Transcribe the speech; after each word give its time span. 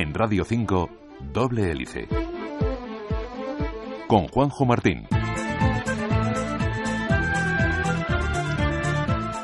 En 0.00 0.14
Radio 0.14 0.46
5, 0.46 0.88
Doble 1.30 1.70
Hélice. 1.70 2.08
Con 4.08 4.28
Juanjo 4.28 4.64
Martín. 4.64 5.06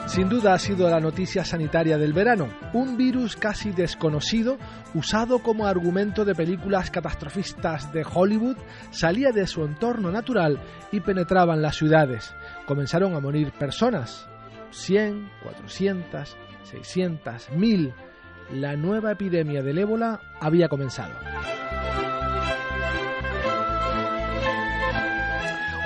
Sin 0.06 0.30
duda 0.30 0.54
ha 0.54 0.58
sido 0.58 0.88
la 0.88 0.98
noticia 0.98 1.44
sanitaria 1.44 1.98
del 1.98 2.14
verano, 2.14 2.48
un 2.72 2.96
virus 2.96 3.36
casi 3.36 3.70
desconocido, 3.72 4.56
usado 4.94 5.40
como 5.40 5.66
argumento 5.66 6.24
de 6.24 6.34
películas 6.34 6.90
catastrofistas 6.90 7.92
de 7.92 8.06
Hollywood, 8.10 8.56
salía 8.92 9.32
de 9.32 9.46
su 9.46 9.62
entorno 9.62 10.10
natural 10.10 10.58
y 10.90 11.00
penetraba 11.00 11.52
en 11.52 11.60
las 11.60 11.76
ciudades. 11.76 12.34
Comenzaron 12.64 13.14
a 13.14 13.20
morir 13.20 13.52
personas, 13.52 14.26
100, 14.70 15.28
400, 15.42 16.34
600, 16.62 17.50
1000. 17.50 18.05
La 18.52 18.76
nueva 18.76 19.12
epidemia 19.12 19.62
del 19.62 19.78
ébola 19.78 20.20
había 20.40 20.68
comenzado. 20.68 21.12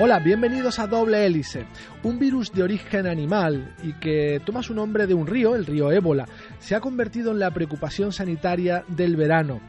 Hola, 0.02 0.18
bienvenidos 0.18 0.78
a 0.78 0.86
Doble 0.86 1.26
Hélice, 1.26 1.66
un 2.04 2.18
virus 2.18 2.52
de 2.52 2.62
origen 2.62 3.06
animal 3.06 3.74
y 3.82 3.92
que 3.94 4.40
toma 4.44 4.62
su 4.62 4.74
nombre 4.74 5.06
de 5.06 5.12
un 5.12 5.26
río, 5.26 5.54
el 5.54 5.66
río 5.66 5.92
Ébola, 5.92 6.26
se 6.58 6.74
ha 6.74 6.80
convertido 6.80 7.32
en 7.32 7.38
la 7.38 7.50
preocupación 7.50 8.10
sanitaria 8.10 8.82
del 8.88 9.16
verano. 9.16 9.60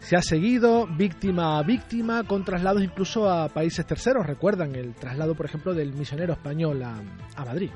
Se 0.00 0.16
ha 0.16 0.22
seguido 0.22 0.86
víctima 0.86 1.58
a 1.58 1.62
víctima 1.62 2.24
con 2.24 2.44
traslados 2.44 2.82
incluso 2.82 3.30
a 3.30 3.48
países 3.48 3.86
terceros. 3.86 4.26
Recuerdan 4.26 4.74
el 4.74 4.94
traslado, 4.94 5.34
por 5.34 5.46
ejemplo, 5.46 5.74
del 5.74 5.92
misionero 5.92 6.32
español 6.32 6.82
a, 6.82 7.00
a 7.36 7.44
Madrid. 7.44 7.70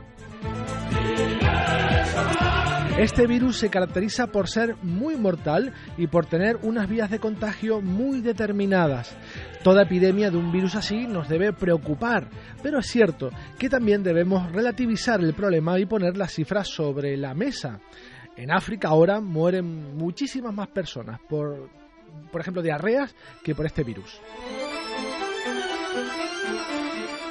Este 2.99 3.27
virus 3.27 3.59
se 3.59 3.71
caracteriza 3.71 4.27
por 4.27 4.49
ser 4.49 4.77
muy 4.83 5.17
mortal 5.17 5.73
y 5.97 6.07
por 6.09 6.27
tener 6.27 6.59
unas 6.63 6.89
vías 6.89 7.11
de 7.11 7.19
contagio 7.19 7.81
muy 7.81 8.21
determinadas. 8.21 9.17
Toda 9.65 9.85
epidemia 9.85 10.31
de 10.31 10.37
un 10.37 10.53
virus 10.53 10.75
así 10.75 11.07
nos 11.07 11.29
debe 11.29 11.55
preocupar, 11.55 12.29
pero 12.63 12.81
es 12.81 12.87
cierto 12.87 13.31
que 13.59 13.71
también 13.71 14.03
debemos 14.03 14.53
relativizar 14.53 15.21
el 15.21 15.33
problema 15.33 15.79
y 15.79 15.87
poner 15.87 16.19
las 16.19 16.33
cifras 16.33 16.69
sobre 16.69 17.17
la 17.17 17.33
mesa. 17.33 17.81
En 18.37 18.53
África 18.53 18.89
ahora 18.89 19.21
mueren 19.21 19.97
muchísimas 19.97 20.55
más 20.55 20.69
personas 20.69 21.19
por, 21.29 21.71
por 22.31 22.41
ejemplo, 22.43 22.63
diarreas 22.63 23.17
que 23.43 23.55
por 23.55 23.65
este 23.65 23.85
virus. 23.85 24.21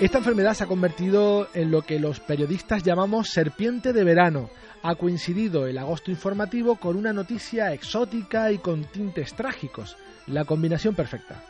Esta 0.02 0.18
enfermedad 0.18 0.56
se 0.56 0.64
ha 0.64 0.68
convertido 0.68 1.48
en 1.54 1.70
lo 1.70 1.84
que 1.84 2.00
los 2.00 2.20
periodistas 2.20 2.82
llamamos 2.82 3.30
serpiente 3.30 3.94
de 3.94 4.04
verano. 4.04 4.50
Ha 4.82 4.96
coincidido 4.96 5.68
el 5.68 5.78
agosto 5.78 6.10
informativo 6.10 6.78
con 6.78 6.96
una 6.96 7.14
noticia 7.14 7.72
exótica 7.72 8.52
y 8.52 8.58
con 8.58 8.86
tintes 8.86 9.36
trágicos. 9.36 9.98
La 10.26 10.44
combinación 10.44 10.96
perfecta. 10.96 11.44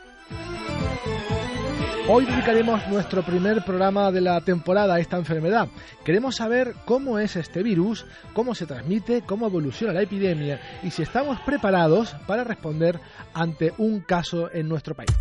Hoy 2.10 2.26
dedicaremos 2.26 2.86
nuestro 2.88 3.22
primer 3.22 3.64
programa 3.64 4.12
de 4.12 4.20
la 4.20 4.38
temporada 4.42 4.96
a 4.96 5.00
esta 5.00 5.16
enfermedad. 5.16 5.68
Queremos 6.04 6.36
saber 6.36 6.74
cómo 6.84 7.18
es 7.18 7.36
este 7.36 7.62
virus, 7.62 8.04
cómo 8.34 8.54
se 8.54 8.66
transmite, 8.66 9.22
cómo 9.22 9.46
evoluciona 9.46 9.94
la 9.94 10.02
epidemia 10.02 10.60
y 10.82 10.90
si 10.90 11.00
estamos 11.00 11.40
preparados 11.40 12.14
para 12.26 12.44
responder 12.44 13.00
ante 13.32 13.72
un 13.78 14.00
caso 14.00 14.52
en 14.52 14.68
nuestro 14.68 14.94
país. 14.94 15.16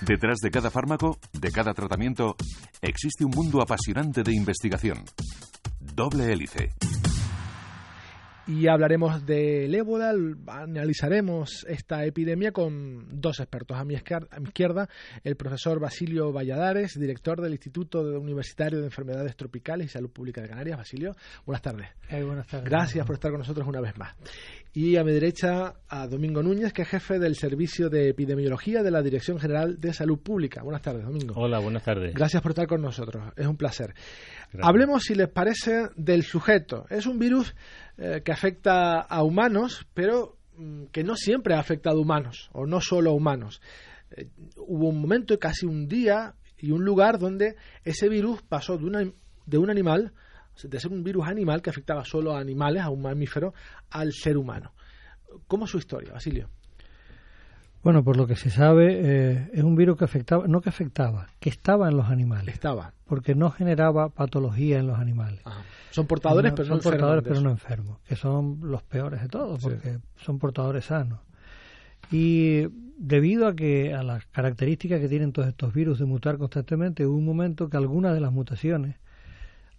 Detrás 0.00 0.38
de 0.38 0.50
cada 0.50 0.70
fármaco, 0.70 1.18
de 1.32 1.50
cada 1.50 1.74
tratamiento, 1.74 2.36
existe 2.80 3.24
un 3.24 3.32
mundo 3.32 3.60
apasionante 3.60 4.22
de 4.22 4.32
investigación. 4.32 5.04
Doble 5.80 6.32
hélice 6.32 6.72
y 8.48 8.66
hablaremos 8.66 9.26
del 9.26 9.74
ébola, 9.74 10.14
analizaremos 10.46 11.66
esta 11.68 12.06
epidemia 12.06 12.50
con 12.50 13.20
dos 13.20 13.40
expertos. 13.40 13.76
A 13.76 13.84
mi, 13.84 13.94
izquierda, 13.94 14.88
el 15.22 15.36
profesor 15.36 15.78
Basilio 15.78 16.32
Valladares, 16.32 16.98
director 16.98 17.42
del 17.42 17.52
Instituto 17.52 18.00
Universitario 18.00 18.78
de 18.78 18.86
Enfermedades 18.86 19.36
Tropicales 19.36 19.88
y 19.88 19.90
Salud 19.90 20.10
Pública 20.10 20.40
de 20.40 20.48
Canarias. 20.48 20.78
Basilio, 20.78 21.14
buenas 21.44 21.60
tardes. 21.60 21.90
Eh, 22.08 22.22
buenas 22.22 22.46
tardes. 22.46 22.70
Gracias 22.70 23.04
por 23.04 23.16
estar 23.16 23.30
con 23.30 23.40
nosotros 23.40 23.68
una 23.68 23.82
vez 23.82 23.98
más. 23.98 24.16
Y 24.72 24.96
a 24.96 25.04
mi 25.04 25.12
derecha, 25.12 25.76
a 25.88 26.06
Domingo 26.06 26.42
Núñez, 26.42 26.72
que 26.72 26.82
es 26.82 26.88
jefe 26.88 27.18
del 27.18 27.34
Servicio 27.36 27.88
de 27.88 28.10
Epidemiología 28.10 28.82
de 28.82 28.90
la 28.90 29.02
Dirección 29.02 29.38
General 29.38 29.80
de 29.80 29.92
Salud 29.94 30.18
Pública. 30.18 30.62
Buenas 30.62 30.82
tardes, 30.82 31.04
Domingo. 31.04 31.34
Hola, 31.36 31.58
buenas 31.58 31.82
tardes. 31.82 32.14
Gracias 32.14 32.42
por 32.42 32.52
estar 32.52 32.66
con 32.66 32.82
nosotros. 32.82 33.32
Es 33.36 33.46
un 33.46 33.56
placer. 33.56 33.94
Hablemos, 34.60 35.04
si 35.04 35.14
les 35.14 35.28
parece, 35.28 35.88
del 35.96 36.22
sujeto. 36.22 36.84
Es 36.90 37.06
un 37.06 37.18
virus 37.18 37.54
eh, 37.96 38.20
que 38.22 38.30
afecta 38.30 39.00
a 39.00 39.22
humanos, 39.22 39.86
pero 39.94 40.36
mm, 40.56 40.84
que 40.92 41.02
no 41.02 41.16
siempre 41.16 41.54
ha 41.54 41.60
afectado 41.60 41.98
a 41.98 42.02
humanos, 42.02 42.50
o 42.52 42.66
no 42.66 42.80
solo 42.80 43.10
a 43.10 43.14
humanos. 43.14 43.62
Eh, 44.10 44.28
hubo 44.58 44.88
un 44.88 45.00
momento, 45.00 45.38
casi 45.38 45.64
un 45.66 45.88
día 45.88 46.34
y 46.58 46.72
un 46.72 46.84
lugar 46.84 47.18
donde 47.18 47.56
ese 47.84 48.08
virus 48.08 48.42
pasó 48.42 48.76
de, 48.76 48.84
una, 48.84 49.12
de 49.46 49.58
un 49.58 49.70
animal, 49.70 50.12
de 50.62 50.80
ser 50.80 50.92
un 50.92 51.04
virus 51.04 51.26
animal 51.26 51.62
que 51.62 51.70
afectaba 51.70 52.04
solo 52.04 52.34
a 52.34 52.40
animales, 52.40 52.82
a 52.82 52.90
un 52.90 53.02
mamífero, 53.02 53.54
al 53.90 54.12
ser 54.12 54.36
humano. 54.36 54.72
¿Cómo 55.46 55.66
es 55.66 55.70
su 55.70 55.78
historia, 55.78 56.12
Basilio? 56.12 56.48
Bueno, 57.82 58.02
por 58.02 58.16
lo 58.16 58.26
que 58.26 58.34
se 58.34 58.50
sabe, 58.50 58.98
eh, 59.00 59.50
es 59.52 59.62
un 59.62 59.76
virus 59.76 59.96
que 59.96 60.04
afectaba, 60.04 60.48
no 60.48 60.60
que 60.60 60.68
afectaba, 60.68 61.28
que 61.38 61.48
estaba 61.48 61.88
en 61.88 61.96
los 61.96 62.08
animales. 62.08 62.54
Estaba. 62.54 62.92
Porque 63.06 63.34
no 63.34 63.50
generaba 63.50 64.08
patología 64.08 64.78
en 64.78 64.88
los 64.88 64.98
animales. 64.98 65.40
Son 65.90 66.06
portadores, 66.06 66.52
pero 66.54 66.68
son 66.68 66.80
portadores, 66.80 67.24
pero 67.26 67.40
no 67.40 67.50
enfermos, 67.50 67.98
que 68.00 68.16
son 68.16 68.58
los 68.62 68.82
peores 68.82 69.22
de 69.22 69.28
todos, 69.28 69.62
porque 69.62 69.98
son 70.16 70.38
portadores 70.38 70.86
sanos. 70.86 71.20
Y 72.10 72.66
debido 72.98 73.46
a 73.46 73.54
que 73.54 73.94
a 73.94 74.02
las 74.02 74.26
características 74.26 75.00
que 75.00 75.08
tienen 75.08 75.32
todos 75.32 75.48
estos 75.48 75.72
virus 75.72 75.98
de 76.00 76.04
mutar 76.04 76.36
constantemente, 76.36 77.06
hubo 77.06 77.16
un 77.16 77.24
momento 77.24 77.68
que 77.70 77.76
algunas 77.76 78.12
de 78.12 78.20
las 78.20 78.32
mutaciones 78.32 78.96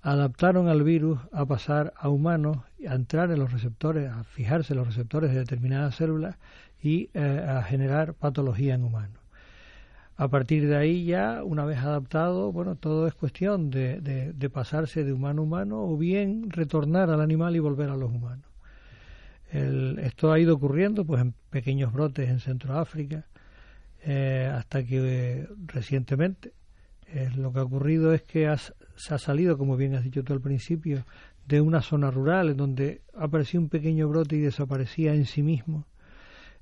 adaptaron 0.02 0.68
al 0.68 0.84
virus 0.84 1.20
a 1.32 1.46
pasar 1.46 1.94
a 1.98 2.10
humanos, 2.10 2.58
a 2.88 2.96
entrar 2.96 3.32
en 3.32 3.40
los 3.40 3.52
receptores, 3.52 4.10
a 4.10 4.24
fijarse 4.24 4.74
en 4.74 4.80
los 4.80 4.88
receptores 4.88 5.32
de 5.32 5.40
determinadas 5.40 5.96
células 5.96 6.38
y 6.82 7.10
eh, 7.14 7.46
a 7.48 7.62
generar 7.64 8.14
patología 8.14 8.76
en 8.76 8.84
humanos. 8.84 9.20
A 10.16 10.28
partir 10.28 10.68
de 10.68 10.76
ahí 10.76 11.06
ya, 11.06 11.44
una 11.44 11.64
vez 11.64 11.80
adaptado, 11.80 12.52
bueno, 12.52 12.76
todo 12.76 13.08
es 13.08 13.14
cuestión 13.14 13.70
de, 13.70 14.02
de, 14.02 14.50
pasarse 14.50 15.06
de 15.06 15.14
humano 15.14 15.42
a 15.42 15.46
humano 15.46 15.84
o 15.84 15.98
bien 15.98 16.50
retornar 16.50 17.10
al 17.10 17.22
animal 17.22 17.56
y 17.56 17.60
volver 17.60 17.90
a 17.90 17.96
los 17.96 18.12
humanos. 18.12 18.46
esto 19.52 20.31
ha 20.31 20.40
ido 20.40 20.56
ocurriendo 20.56 21.06
pues 21.06 21.22
en 21.22 21.34
pequeños 21.50 21.94
brotes 21.94 22.30
en 22.30 22.40
Centroáfrica 22.42 23.26
eh, 24.04 24.52
hasta 24.54 24.84
que 24.84 24.98
eh, 25.02 25.48
recientemente 25.68 26.54
lo 27.36 27.52
que 27.52 27.59
ha 27.59 27.64
ocurrido 27.64 28.14
es 28.14 28.22
que 28.22 28.53
se 28.96 29.14
ha 29.14 29.18
salido, 29.18 29.58
como 29.58 29.78
bien 29.78 29.96
has 29.96 30.03
dicho 30.03 30.24
tú 30.24 30.34
al 30.34 30.42
principio, 30.42 31.06
de 31.47 31.62
una 31.62 31.81
zona 31.81 32.12
rural 32.12 32.50
en 32.50 32.57
donde 32.57 33.01
apareció 33.16 33.60
un 33.60 33.69
pequeño 33.69 34.07
brote 34.07 34.36
y 34.36 34.39
desaparecía 34.39 35.16
en 35.16 35.25
sí 35.25 35.42
mismo 35.42 35.86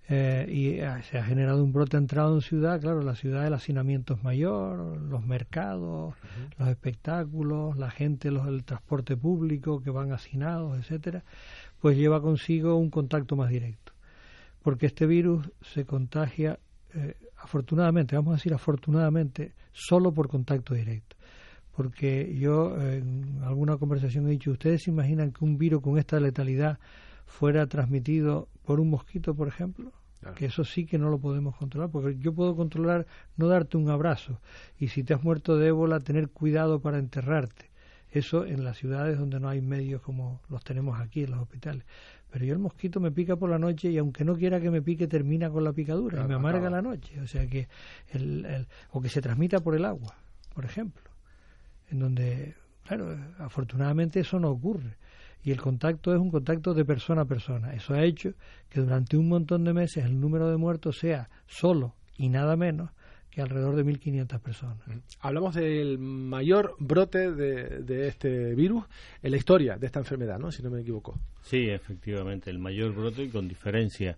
eh, 0.09 0.47
y 0.49 0.69
eh, 0.79 0.89
se 1.09 1.17
ha 1.17 1.23
generado 1.23 1.61
un 1.61 1.73
brote 1.73 1.97
entrado 1.97 2.33
en 2.33 2.41
ciudad, 2.41 2.79
claro, 2.79 3.01
la 3.01 3.15
ciudad 3.15 3.45
el 3.45 3.53
hacinamiento 3.53 4.13
es 4.13 4.23
mayor, 4.23 4.97
los 5.01 5.25
mercados, 5.25 6.15
los 6.57 6.69
espectáculos, 6.69 7.75
la 7.75 7.91
gente, 7.91 8.31
los, 8.31 8.47
el 8.47 8.63
transporte 8.63 9.17
público 9.17 9.81
que 9.83 9.89
van 9.89 10.13
hacinados, 10.13 10.77
etcétera, 10.77 11.25
pues 11.81 11.97
lleva 11.97 12.21
consigo 12.21 12.77
un 12.77 12.89
contacto 12.89 13.35
más 13.35 13.49
directo. 13.49 13.91
Porque 14.63 14.85
este 14.85 15.05
virus 15.05 15.51
se 15.61 15.85
contagia, 15.85 16.59
eh, 16.93 17.15
afortunadamente, 17.47 18.15
vamos 18.15 18.33
a 18.33 18.35
decir 18.35 18.53
afortunadamente, 18.53 19.53
solo 19.71 20.11
por 20.11 20.27
contacto 20.27 20.73
directo. 20.73 21.15
Porque 21.75 22.35
yo 22.37 22.75
en 22.81 23.39
alguna 23.43 23.77
conversación 23.77 24.27
he 24.27 24.31
dicho, 24.31 24.51
¿ustedes 24.51 24.83
se 24.83 24.91
imaginan 24.91 25.31
que 25.31 25.45
un 25.45 25.57
virus 25.57 25.81
con 25.81 25.97
esta 25.97 26.19
letalidad 26.19 26.77
fuera 27.25 27.67
transmitido 27.67 28.49
por 28.65 28.79
un 28.79 28.89
mosquito, 28.89 29.33
por 29.33 29.47
ejemplo? 29.47 29.93
Que 30.35 30.47
eso 30.47 30.65
sí 30.65 30.85
que 30.85 30.97
no 30.97 31.09
lo 31.09 31.19
podemos 31.19 31.55
controlar, 31.55 31.89
porque 31.89 32.17
yo 32.19 32.33
puedo 32.33 32.55
controlar 32.55 33.05
no 33.37 33.47
darte 33.47 33.77
un 33.77 33.89
abrazo 33.89 34.41
y 34.77 34.89
si 34.89 35.03
te 35.03 35.13
has 35.13 35.23
muerto 35.23 35.57
de 35.57 35.67
ébola, 35.67 36.01
tener 36.01 36.29
cuidado 36.29 36.81
para 36.81 36.97
enterrarte. 36.97 37.69
Eso 38.09 38.45
en 38.45 38.63
las 38.63 38.77
ciudades 38.77 39.19
donde 39.19 39.39
no 39.39 39.47
hay 39.47 39.61
medios 39.61 40.01
como 40.01 40.41
los 40.49 40.63
tenemos 40.63 40.99
aquí 40.99 41.23
en 41.23 41.31
los 41.31 41.41
hospitales. 41.41 41.85
Pero 42.37 42.45
yo 42.45 42.53
el 42.53 42.59
mosquito 42.59 42.99
me 42.99 43.09
pica 43.09 43.35
por 43.35 43.49
la 43.49 43.57
noche 43.57 43.89
y 43.89 43.97
aunque 43.97 44.23
no 44.23 44.35
quiera 44.35 44.61
que 44.61 44.69
me 44.69 44.83
pique, 44.83 45.07
termina 45.07 45.49
con 45.49 45.63
la 45.63 45.73
picadura 45.73 46.23
y 46.23 46.27
me 46.27 46.35
amarga 46.35 46.69
la 46.69 46.83
noche. 46.83 47.19
O 47.19 47.25
sea 47.25 47.47
que, 47.47 47.67
el, 48.11 48.67
o 48.91 49.01
que 49.01 49.09
se 49.09 49.23
transmita 49.23 49.59
por 49.59 49.73
el 49.73 49.83
agua, 49.83 50.13
por 50.53 50.63
ejemplo, 50.63 51.09
en 51.89 51.97
donde, 51.97 52.53
claro, 52.85 53.17
afortunadamente 53.39 54.19
eso 54.19 54.39
no 54.39 54.51
ocurre. 54.51 54.97
Y 55.43 55.49
el 55.49 55.59
contacto 55.59 56.13
es 56.13 56.19
un 56.19 56.29
contacto 56.29 56.75
de 56.75 56.85
persona 56.85 57.23
a 57.23 57.25
persona. 57.25 57.73
Eso 57.73 57.95
ha 57.95 58.03
hecho 58.03 58.35
que 58.69 58.81
durante 58.81 59.17
un 59.17 59.29
montón 59.29 59.63
de 59.63 59.73
meses 59.73 60.05
el 60.05 60.19
número 60.19 60.47
de 60.47 60.57
muertos 60.57 60.99
sea 60.99 61.31
solo 61.47 61.95
y 62.19 62.29
nada 62.29 62.55
menos 62.55 62.91
alrededor 63.41 63.75
de 63.75 63.85
1.500 63.85 64.39
personas. 64.39 64.77
Hablamos 65.19 65.55
del 65.55 65.97
mayor 65.99 66.75
brote 66.79 67.31
de, 67.31 68.07
este 68.07 68.55
virus 68.55 68.85
en 69.21 69.31
la 69.31 69.37
historia 69.37 69.77
de 69.77 69.85
esta 69.85 69.99
enfermedad, 69.99 70.39
¿no? 70.39 70.51
Si 70.51 70.63
no 70.63 70.69
me 70.69 70.81
equivoco. 70.81 71.19
Sí, 71.41 71.69
efectivamente, 71.69 72.49
el 72.49 72.59
mayor 72.59 72.93
brote 72.93 73.23
y 73.23 73.29
con 73.29 73.47
diferencia. 73.47 74.17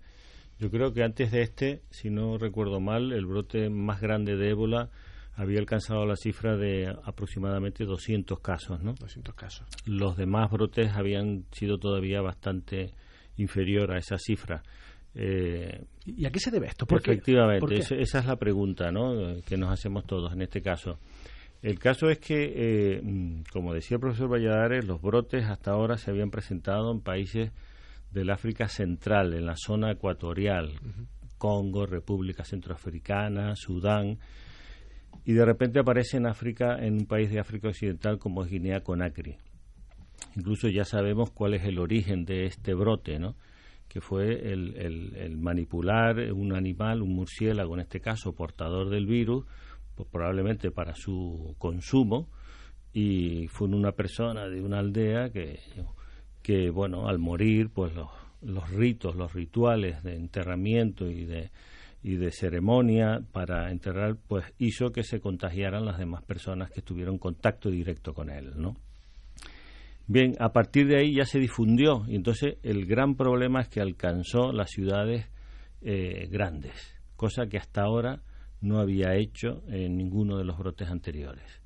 Yo 0.60 0.70
creo 0.70 0.94
que 0.94 1.04
antes 1.04 1.32
de 1.32 1.42
este, 1.42 1.82
si 1.90 2.10
no 2.10 2.38
recuerdo 2.38 2.80
mal, 2.80 3.14
el 3.14 3.26
brote 3.26 3.70
más 3.70 4.02
grande 4.02 4.36
de 4.36 4.50
ébola 4.50 4.90
había 5.36 5.60
alcanzado 5.60 6.06
la 6.06 6.18
cifra 6.18 6.58
de 6.58 6.94
aproximadamente 7.06 7.86
200 7.86 8.40
casos, 8.42 8.84
¿no? 8.84 8.94
200 8.94 9.34
casos. 9.36 9.66
Los 9.86 10.18
demás 10.18 10.52
brotes 10.52 10.92
habían 10.96 11.46
sido 11.52 11.78
todavía 11.78 12.22
bastante 12.22 12.92
inferior 13.38 13.92
a 13.92 13.98
esa 13.98 14.18
cifra. 14.18 14.64
Eh, 15.16 15.86
¿Y 16.06 16.26
a 16.26 16.32
qué 16.32 16.40
se 16.40 16.52
debe 16.52 16.68
esto? 16.68 16.86
efectivamente, 16.90 17.80
esa 17.80 18.20
es 18.20 18.26
la 18.26 18.36
pregunta 18.36 18.92
¿no? 18.92 19.42
que 19.46 19.58
nos 19.58 19.72
hacemos 19.72 20.06
todos 20.06 20.34
en 20.34 20.42
este 20.42 20.62
caso. 20.62 21.00
El 21.62 21.78
caso 21.78 22.10
es 22.10 22.20
que, 22.20 22.54
eh, 22.56 23.02
como 23.52 23.74
decía 23.74 23.96
el 23.96 24.02
profesor 24.02 24.32
Valladares, 24.32 24.86
los 24.86 25.02
brotes 25.02 25.46
hasta 25.46 25.72
ahora 25.72 25.98
se 25.98 26.10
habían 26.10 26.32
presentado 26.32 26.92
en 26.92 27.02
países 27.02 27.52
del 28.12 28.30
África 28.30 28.68
Central, 28.70 29.34
en 29.34 29.46
la 29.46 29.56
zona 29.58 29.92
ecuatorial, 29.92 30.72
Congo, 31.38 31.86
República 31.86 32.46
Centroafricana, 32.46 33.56
Sudán, 33.56 34.20
y 35.26 35.34
de 35.34 35.46
repente 35.46 35.80
aparece 35.80 36.18
en 36.18 36.28
África, 36.28 36.78
en 36.80 36.94
un 36.94 37.06
país 37.06 37.30
de 37.30 37.40
África 37.40 37.68
Occidental 37.68 38.20
como 38.20 38.44
es 38.44 38.50
Guinea 38.50 38.82
Conakry. 38.82 39.38
Incluso 40.36 40.70
ya 40.70 40.86
sabemos 40.86 41.32
cuál 41.32 41.56
es 41.56 41.66
el 41.66 41.78
origen 41.78 42.24
de 42.24 42.46
este 42.46 42.74
brote, 42.74 43.20
¿no? 43.20 43.36
Que 43.90 44.02
fue 44.02 44.52
el, 44.52 45.38
manipular 45.38 46.32
un 46.32 46.56
animal, 46.56 47.02
un 47.02 47.16
murciélago 47.16 47.74
en 47.74 47.82
este 47.82 48.00
caso, 48.00 48.34
portador 48.34 48.90
del 48.90 49.08
virus, 49.08 49.46
pues 49.96 50.08
probablemente 50.10 50.70
para 50.70 50.94
su 50.94 51.56
consumo, 51.58 52.30
y 52.94 53.48
fue 53.48 53.68
una 53.68 53.92
persona 53.92 54.48
de 54.48 54.62
una 54.62 54.80
aldea 54.80 55.32
que, 55.32 55.60
que 56.44 56.70
bueno, 56.70 57.08
al 57.08 57.18
morir, 57.18 57.70
pues 57.74 57.92
los, 57.96 58.70
ritos, 58.70 59.16
los 59.16 59.34
rituales 59.34 60.04
de 60.04 60.16
enterramiento 60.16 61.10
y 61.10 61.26
de, 61.26 61.52
y 62.04 62.16
de 62.16 62.32
ceremonia 62.32 63.22
para 63.32 63.72
enterrar, 63.72 64.18
pues 64.28 64.46
hizo 64.60 64.92
que 64.92 65.04
se 65.04 65.20
contagiaran 65.20 65.84
las 65.84 65.98
demás 65.98 66.24
personas 66.24 66.70
que 66.70 66.84
tuvieron 66.84 67.18
contacto 67.18 67.72
directo 67.72 68.14
con 68.14 68.30
él, 68.30 68.54
¿no? 68.56 68.76
Bien, 70.12 70.34
a 70.40 70.52
partir 70.52 70.88
de 70.88 70.98
ahí 70.98 71.14
ya 71.14 71.24
se 71.24 71.38
difundió 71.38 72.04
y 72.08 72.16
entonces 72.16 72.58
el 72.64 72.88
gran 72.88 73.14
problema 73.14 73.62
es 73.62 73.68
que 73.68 73.80
alcanzó 73.80 74.52
las 74.52 74.72
ciudades 74.72 75.30
eh, 75.84 76.28
grandes, 76.32 77.00
cosa 77.16 77.46
que 77.46 77.60
hasta 77.60 77.84
ahora 77.84 78.24
no 78.60 78.80
había 78.80 79.14
hecho 79.14 79.62
en 79.68 79.98
ninguno 79.98 80.40
de 80.40 80.46
los 80.46 80.58
brotes 80.58 80.90
anteriores. 80.90 81.62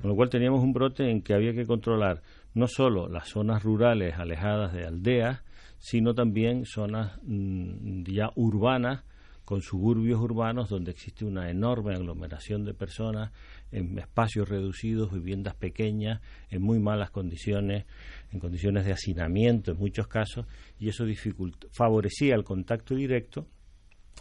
Con 0.00 0.10
lo 0.10 0.14
cual 0.14 0.30
teníamos 0.30 0.62
un 0.62 0.72
brote 0.72 1.10
en 1.10 1.22
que 1.22 1.34
había 1.34 1.52
que 1.52 1.66
controlar 1.66 2.22
no 2.54 2.68
solo 2.68 3.08
las 3.08 3.30
zonas 3.30 3.64
rurales 3.64 4.14
alejadas 4.16 4.72
de 4.72 4.86
aldeas, 4.86 5.42
sino 5.78 6.14
también 6.14 6.66
zonas 6.66 7.18
mm, 7.24 8.04
ya 8.04 8.30
urbanas 8.36 9.02
con 9.48 9.62
suburbios 9.62 10.20
urbanos 10.20 10.68
donde 10.68 10.90
existe 10.90 11.24
una 11.24 11.48
enorme 11.48 11.94
aglomeración 11.94 12.66
de 12.66 12.74
personas 12.74 13.32
en 13.72 13.98
espacios 13.98 14.46
reducidos, 14.46 15.10
viviendas 15.10 15.54
pequeñas, 15.54 16.20
en 16.50 16.60
muy 16.60 16.78
malas 16.78 17.10
condiciones, 17.10 17.86
en 18.30 18.40
condiciones 18.40 18.84
de 18.84 18.92
hacinamiento 18.92 19.70
en 19.70 19.78
muchos 19.78 20.06
casos, 20.06 20.44
y 20.78 20.90
eso 20.90 21.06
favorecía 21.70 22.34
el 22.34 22.44
contacto 22.44 22.94
directo 22.94 23.46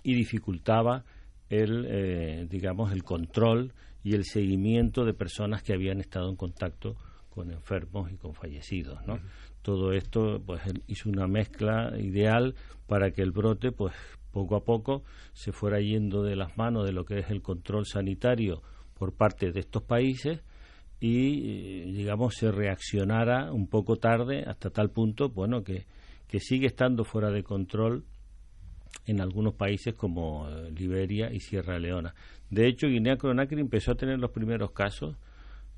y 0.02 0.16
dificultaba 0.16 1.04
el, 1.50 1.86
eh, 1.90 2.48
digamos, 2.50 2.94
el 2.94 3.04
control 3.04 3.74
y 4.06 4.16
el 4.16 4.24
seguimiento 4.24 5.04
de 5.04 5.14
personas 5.14 5.62
que 5.62 5.74
habían 5.74 6.00
estado 6.00 6.30
en 6.30 6.38
contacto 6.38 6.96
con 7.30 7.52
enfermos 7.52 8.10
y 8.14 8.16
con 8.16 8.34
fallecidos, 8.34 9.06
¿no? 9.06 9.20
Todo 9.62 9.92
esto 9.92 10.42
pues 10.46 10.62
hizo 10.88 11.10
una 11.10 11.28
mezcla 11.28 11.92
ideal 12.00 12.56
para 12.88 13.12
que 13.12 13.22
el 13.22 13.32
brote 13.32 13.74
pues 13.74 13.94
poco 14.38 14.56
a 14.56 14.64
poco 14.64 15.04
se 15.34 15.52
fuera 15.52 15.80
yendo 15.80 16.22
de 16.22 16.36
las 16.36 16.58
manos 16.58 16.86
de 16.86 16.92
lo 16.92 17.06
que 17.06 17.20
es 17.20 17.32
el 17.32 17.42
control 17.42 17.86
sanitario 17.88 18.62
por 18.94 19.14
parte 19.14 19.52
de 19.52 19.60
estos 19.60 19.82
países 19.82 20.42
y 21.00 21.92
digamos 21.92 22.36
se 22.36 22.52
reaccionara 22.52 23.52
un 23.52 23.68
poco 23.68 23.96
tarde 23.96 24.44
hasta 24.46 24.70
tal 24.70 24.92
punto 24.92 25.30
bueno 25.30 25.64
que, 25.64 25.86
que 26.28 26.40
sigue 26.40 26.68
estando 26.68 27.04
fuera 27.04 27.32
de 27.32 27.44
control 27.44 28.06
en 29.06 29.22
algunos 29.22 29.56
países 29.56 29.96
como 29.96 30.48
eh, 30.50 30.72
Liberia 30.72 31.32
y 31.32 31.40
Sierra 31.40 31.80
Leona. 31.80 32.14
De 32.50 32.68
hecho, 32.68 32.88
Guinea 32.88 33.18
Conakry 33.18 33.60
empezó 33.60 33.92
a 33.92 33.96
tener 33.96 34.20
los 34.20 34.32
primeros 34.32 34.72
casos 34.72 35.16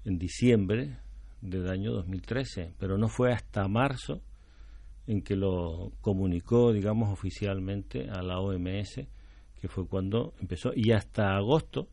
en 0.06 0.18
diciembre 0.18 0.98
del 1.42 1.70
año 1.70 1.92
2013, 1.92 2.74
pero 2.78 2.98
no 2.98 3.08
fue 3.08 3.32
hasta 3.32 3.68
marzo 3.68 4.22
en 5.10 5.24
que 5.24 5.36
lo 5.36 5.92
comunicó, 6.02 6.72
digamos, 6.72 7.10
oficialmente 7.10 8.12
a 8.12 8.22
la 8.22 8.40
OMS, 8.40 9.02
que 9.60 9.68
fue 9.68 9.88
cuando 9.88 10.36
empezó, 10.40 10.72
y 10.76 10.92
hasta 10.92 11.36
agosto 11.36 11.88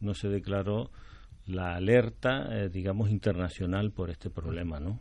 no 0.00 0.14
se 0.14 0.28
declaró 0.28 0.90
la 1.44 1.74
alerta, 1.74 2.46
eh, 2.50 2.70
digamos, 2.70 3.10
internacional 3.10 3.92
por 3.92 4.08
este 4.08 4.30
problema, 4.30 4.80
¿no? 4.80 4.98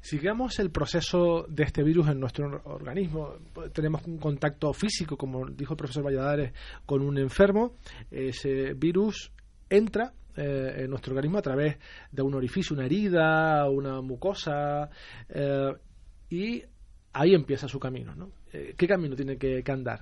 Sigamos 0.00 0.58
el 0.58 0.72
proceso 0.72 1.46
de 1.48 1.62
este 1.62 1.84
virus 1.84 2.08
en 2.08 2.18
nuestro 2.18 2.62
organismo. 2.64 3.34
Tenemos 3.72 4.04
un 4.04 4.18
contacto 4.18 4.72
físico, 4.72 5.16
como 5.16 5.46
dijo 5.46 5.74
el 5.74 5.78
profesor 5.78 6.04
Valladares, 6.04 6.52
con 6.84 7.02
un 7.02 7.16
enfermo. 7.16 7.76
Ese 8.10 8.74
virus 8.74 9.30
entra 9.70 10.12
eh, 10.36 10.82
en 10.82 10.90
nuestro 10.90 11.12
organismo 11.12 11.38
a 11.38 11.42
través 11.42 11.78
de 12.10 12.22
un 12.22 12.34
orificio, 12.34 12.74
una 12.74 12.86
herida, 12.86 13.70
una 13.70 14.00
mucosa, 14.00 14.90
eh, 15.28 15.74
y 16.30 16.62
ahí 17.12 17.34
empieza 17.34 17.68
su 17.68 17.78
camino. 17.78 18.14
¿no? 18.14 18.30
Eh, 18.52 18.74
¿Qué 18.76 18.86
camino 18.86 19.16
tiene 19.16 19.36
que, 19.36 19.62
andar? 19.70 20.00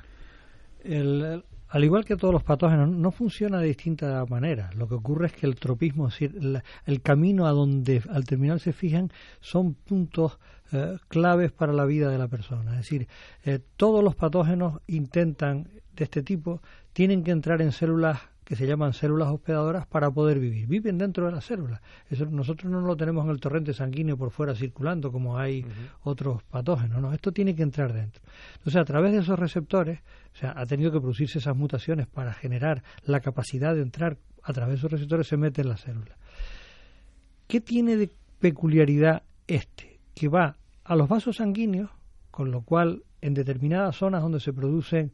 al 1.69 1.85
igual 1.85 2.05
que 2.05 2.17
todos 2.17 2.33
los 2.33 2.45
patógenos, 2.45 2.89
no 2.89 3.11
funciona 3.11 3.59
de 3.59 3.67
distinta 3.67 4.25
manera. 4.27 4.71
Lo 4.77 4.87
que 4.87 4.95
ocurre 4.95 5.27
es 5.27 5.33
que 5.33 5.47
el 5.47 5.57
tropismo, 5.57 6.09
el, 6.21 7.03
camino 7.03 7.47
a 7.47 7.51
donde 7.51 8.03
al 8.09 8.25
terminal 8.25 8.61
se 8.61 8.73
fijan, 8.73 9.11
son 9.41 9.75
puntos 9.75 10.39
eh, 10.73 10.97
claves 11.09 11.51
para 11.51 11.73
la 11.73 11.85
vida 11.85 12.09
de 12.09 12.19
la 12.19 12.29
persona. 12.29 12.73
Es 12.73 12.79
decir, 12.79 13.09
eh, 13.45 13.59
todos 13.77 14.05
los 14.05 14.15
patógenos 14.15 14.81
intentan 14.87 15.69
de 15.97 16.05
este 16.05 16.23
tipo 16.23 16.63
tienen 16.93 17.25
que 17.25 17.33
entrar 17.33 17.61
en 17.63 17.73
células 17.73 18.21
que 18.47 18.55
se 18.55 18.65
llaman 18.65 18.93
células 18.93 19.29
hospedadoras 19.29 19.89
para 19.89 20.09
poder 20.09 20.39
vivir. 20.39 20.69
Viven 20.69 20.99
dentro 20.99 21.27
de 21.27 21.33
las 21.33 21.45
células. 21.45 21.81
Eso 22.09 22.27
nosotros 22.27 22.71
no 22.71 22.81
lo 22.81 22.97
tenemos 22.97 23.25
en 23.25 23.33
el 23.33 23.41
torrente 23.41 23.75
sanguíneo 23.75 24.17
por 24.17 24.31
fuera 24.31 24.55
circulando 24.55 25.11
como 25.11 25.37
hay 25.37 25.67
otros 26.05 26.45
patógenos. 26.45 27.03
No, 27.03 27.13
esto 27.13 27.33
tiene 27.33 27.57
que 27.57 27.65
entrar 27.65 27.93
dentro. 27.93 28.23
Entonces, 28.59 28.77
a 28.77 28.85
través 28.85 29.11
de 29.11 29.19
esos 29.19 29.37
receptores, 29.37 29.99
o 30.33 30.37
sea, 30.37 30.55
ha 30.57 30.65
tenido 30.65 30.93
que 30.93 31.01
producirse 31.01 31.41
esas 31.41 31.57
mutaciones 31.57 32.07
para 32.07 32.33
generar 32.33 32.85
la 33.03 33.19
capacidad 33.19 33.75
de 33.75 33.83
entrar 33.83 34.17
a 34.45 34.53
través 34.53 34.75
de 34.75 34.79
esos 34.79 34.93
receptores, 34.93 35.27
se 35.27 35.37
mete 35.37 35.63
en 35.63 35.69
la 35.69 35.77
célula. 35.77 36.17
¿Qué 37.49 37.61
tiene 37.61 37.97
de 37.97 38.13
peculiaridad 38.39 39.25
este? 39.49 39.99
Que 40.15 40.29
va 40.29 40.57
a 40.85 40.95
los 40.95 41.09
vasos 41.09 41.39
sanguíneos, 41.39 41.91
con 42.31 42.53
lo 42.53 42.63
cual 42.63 43.03
en 43.21 43.35
determinadas 43.35 43.97
zonas 43.97 44.23
donde 44.23 44.39
se 44.39 44.53
producen 44.53 45.11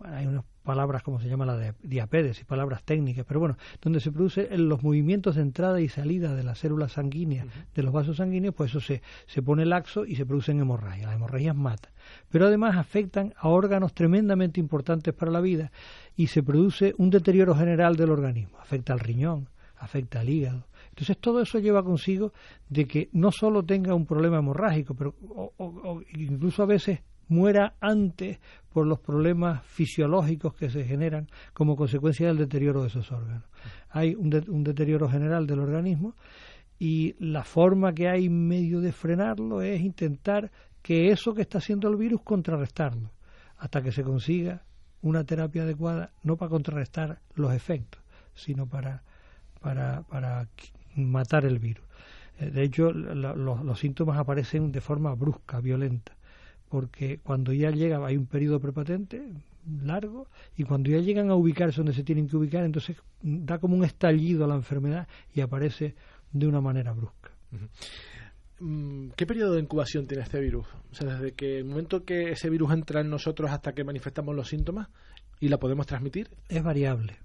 hay 0.00 0.26
unas 0.26 0.44
palabras 0.62 1.02
como 1.02 1.20
se 1.20 1.28
llama 1.28 1.44
la 1.44 1.56
de 1.56 1.74
diapedes 1.82 2.40
y 2.40 2.44
palabras 2.44 2.82
técnicas, 2.84 3.24
pero 3.26 3.40
bueno, 3.40 3.56
donde 3.80 4.00
se 4.00 4.10
producen 4.10 4.46
los 4.68 4.82
movimientos 4.82 5.36
de 5.36 5.42
entrada 5.42 5.80
y 5.80 5.88
salida 5.88 6.34
de 6.34 6.42
las 6.42 6.58
células 6.58 6.92
sanguíneas, 6.92 7.46
de 7.74 7.82
los 7.82 7.92
vasos 7.92 8.16
sanguíneos, 8.16 8.54
pues 8.54 8.70
eso 8.70 8.80
se, 8.80 9.02
se 9.26 9.42
pone 9.42 9.64
laxo 9.64 10.04
y 10.06 10.16
se 10.16 10.26
producen 10.26 10.60
hemorragias. 10.60 11.06
Las 11.06 11.16
hemorragias 11.16 11.56
matan. 11.56 11.92
Pero 12.30 12.46
además 12.46 12.76
afectan 12.76 13.34
a 13.36 13.48
órganos 13.48 13.92
tremendamente 13.92 14.60
importantes 14.60 15.14
para 15.14 15.30
la 15.30 15.40
vida 15.40 15.72
y 16.16 16.28
se 16.28 16.42
produce 16.42 16.94
un 16.98 17.10
deterioro 17.10 17.54
general 17.54 17.96
del 17.96 18.10
organismo. 18.10 18.58
Afecta 18.60 18.92
al 18.92 19.00
riñón, 19.00 19.48
afecta 19.76 20.20
al 20.20 20.28
hígado. 20.28 20.66
Entonces 20.90 21.18
todo 21.18 21.40
eso 21.40 21.58
lleva 21.58 21.82
consigo 21.82 22.32
de 22.68 22.86
que 22.86 23.08
no 23.12 23.32
solo 23.32 23.62
tenga 23.64 23.94
un 23.94 24.06
problema 24.06 24.38
hemorrágico, 24.38 24.94
pero 24.94 25.14
o 25.20 26.02
incluso 26.12 26.62
a 26.62 26.66
veces 26.66 27.00
muera 27.28 27.74
antes 27.80 28.38
por 28.72 28.86
los 28.86 29.00
problemas 29.00 29.64
fisiológicos 29.64 30.54
que 30.54 30.70
se 30.70 30.84
generan 30.84 31.28
como 31.52 31.76
consecuencia 31.76 32.26
del 32.28 32.38
deterioro 32.38 32.82
de 32.82 32.88
esos 32.88 33.10
órganos. 33.12 33.44
Hay 33.90 34.14
un, 34.14 34.30
deterioro 34.64 35.08
general 35.08 35.46
del 35.46 35.60
organismo 35.60 36.14
y 36.78 37.14
la 37.18 37.44
forma 37.44 37.92
que 37.92 38.08
hay 38.08 38.28
medio 38.28 38.80
de 38.80 38.92
frenarlo 38.92 39.62
es 39.62 39.80
intentar 39.80 40.50
que 40.82 41.10
eso 41.10 41.34
que 41.34 41.42
está 41.42 41.58
haciendo 41.58 41.88
el 41.88 41.96
virus 41.96 42.22
contrarrestarlo, 42.22 43.12
hasta 43.58 43.82
que 43.82 43.92
se 43.92 44.02
consiga 44.02 44.62
una 45.02 45.24
terapia 45.24 45.62
adecuada, 45.62 46.10
no 46.22 46.36
para 46.36 46.50
contrarrestar 46.50 47.20
los 47.34 47.52
efectos, 47.52 48.02
sino 48.34 48.66
para, 48.66 49.02
para, 49.60 50.02
para 50.02 50.48
matar 50.96 51.44
el 51.44 51.58
virus. 51.58 51.84
Eh, 52.38 52.50
de 52.50 52.64
hecho, 52.64 52.90
los 52.90 53.78
síntomas 53.78 54.18
aparecen 54.18 54.72
de 54.72 54.80
forma 54.80 55.14
brusca, 55.14 55.60
violenta, 55.60 56.16
porque 56.72 57.18
cuando 57.18 57.52
ya 57.52 57.70
llega, 57.70 58.02
hay 58.06 58.16
un 58.16 58.24
periodo 58.24 58.58
prepatente 58.58 59.22
largo, 59.84 60.26
y 60.56 60.64
cuando 60.64 60.88
ya 60.88 61.00
llegan 61.00 61.28
a 61.28 61.34
ubicarse 61.34 61.76
donde 61.76 61.92
se 61.92 62.02
tienen 62.02 62.26
que 62.26 62.36
ubicar, 62.38 62.64
entonces 62.64 62.96
da 63.20 63.58
como 63.58 63.76
un 63.76 63.84
estallido 63.84 64.46
a 64.46 64.48
la 64.48 64.54
enfermedad 64.54 65.06
y 65.34 65.42
aparece 65.42 65.94
de 66.32 66.46
una 66.46 66.62
manera 66.62 66.92
brusca. 66.92 67.30
Mm, 68.58 69.10
¿Qué 69.10 69.26
periodo 69.26 69.52
de 69.52 69.60
incubación 69.60 70.06
tiene 70.06 70.22
este 70.22 70.40
virus? 70.40 70.66
O 70.90 70.94
sea, 70.94 71.12
desde 71.12 71.32
que 71.32 71.58
el 71.58 71.66
momento 71.66 72.06
que 72.06 72.30
ese 72.30 72.48
virus 72.48 72.72
entra 72.72 73.02
en 73.02 73.10
nosotros 73.10 73.50
hasta 73.50 73.74
que 73.74 73.84
manifestamos 73.84 74.34
los 74.34 74.48
síntomas 74.48 74.88
y 75.40 75.50
la 75.50 75.58
podemos 75.58 75.86
transmitir. 75.86 76.30
Es 76.48 76.62
variable. 76.64 77.18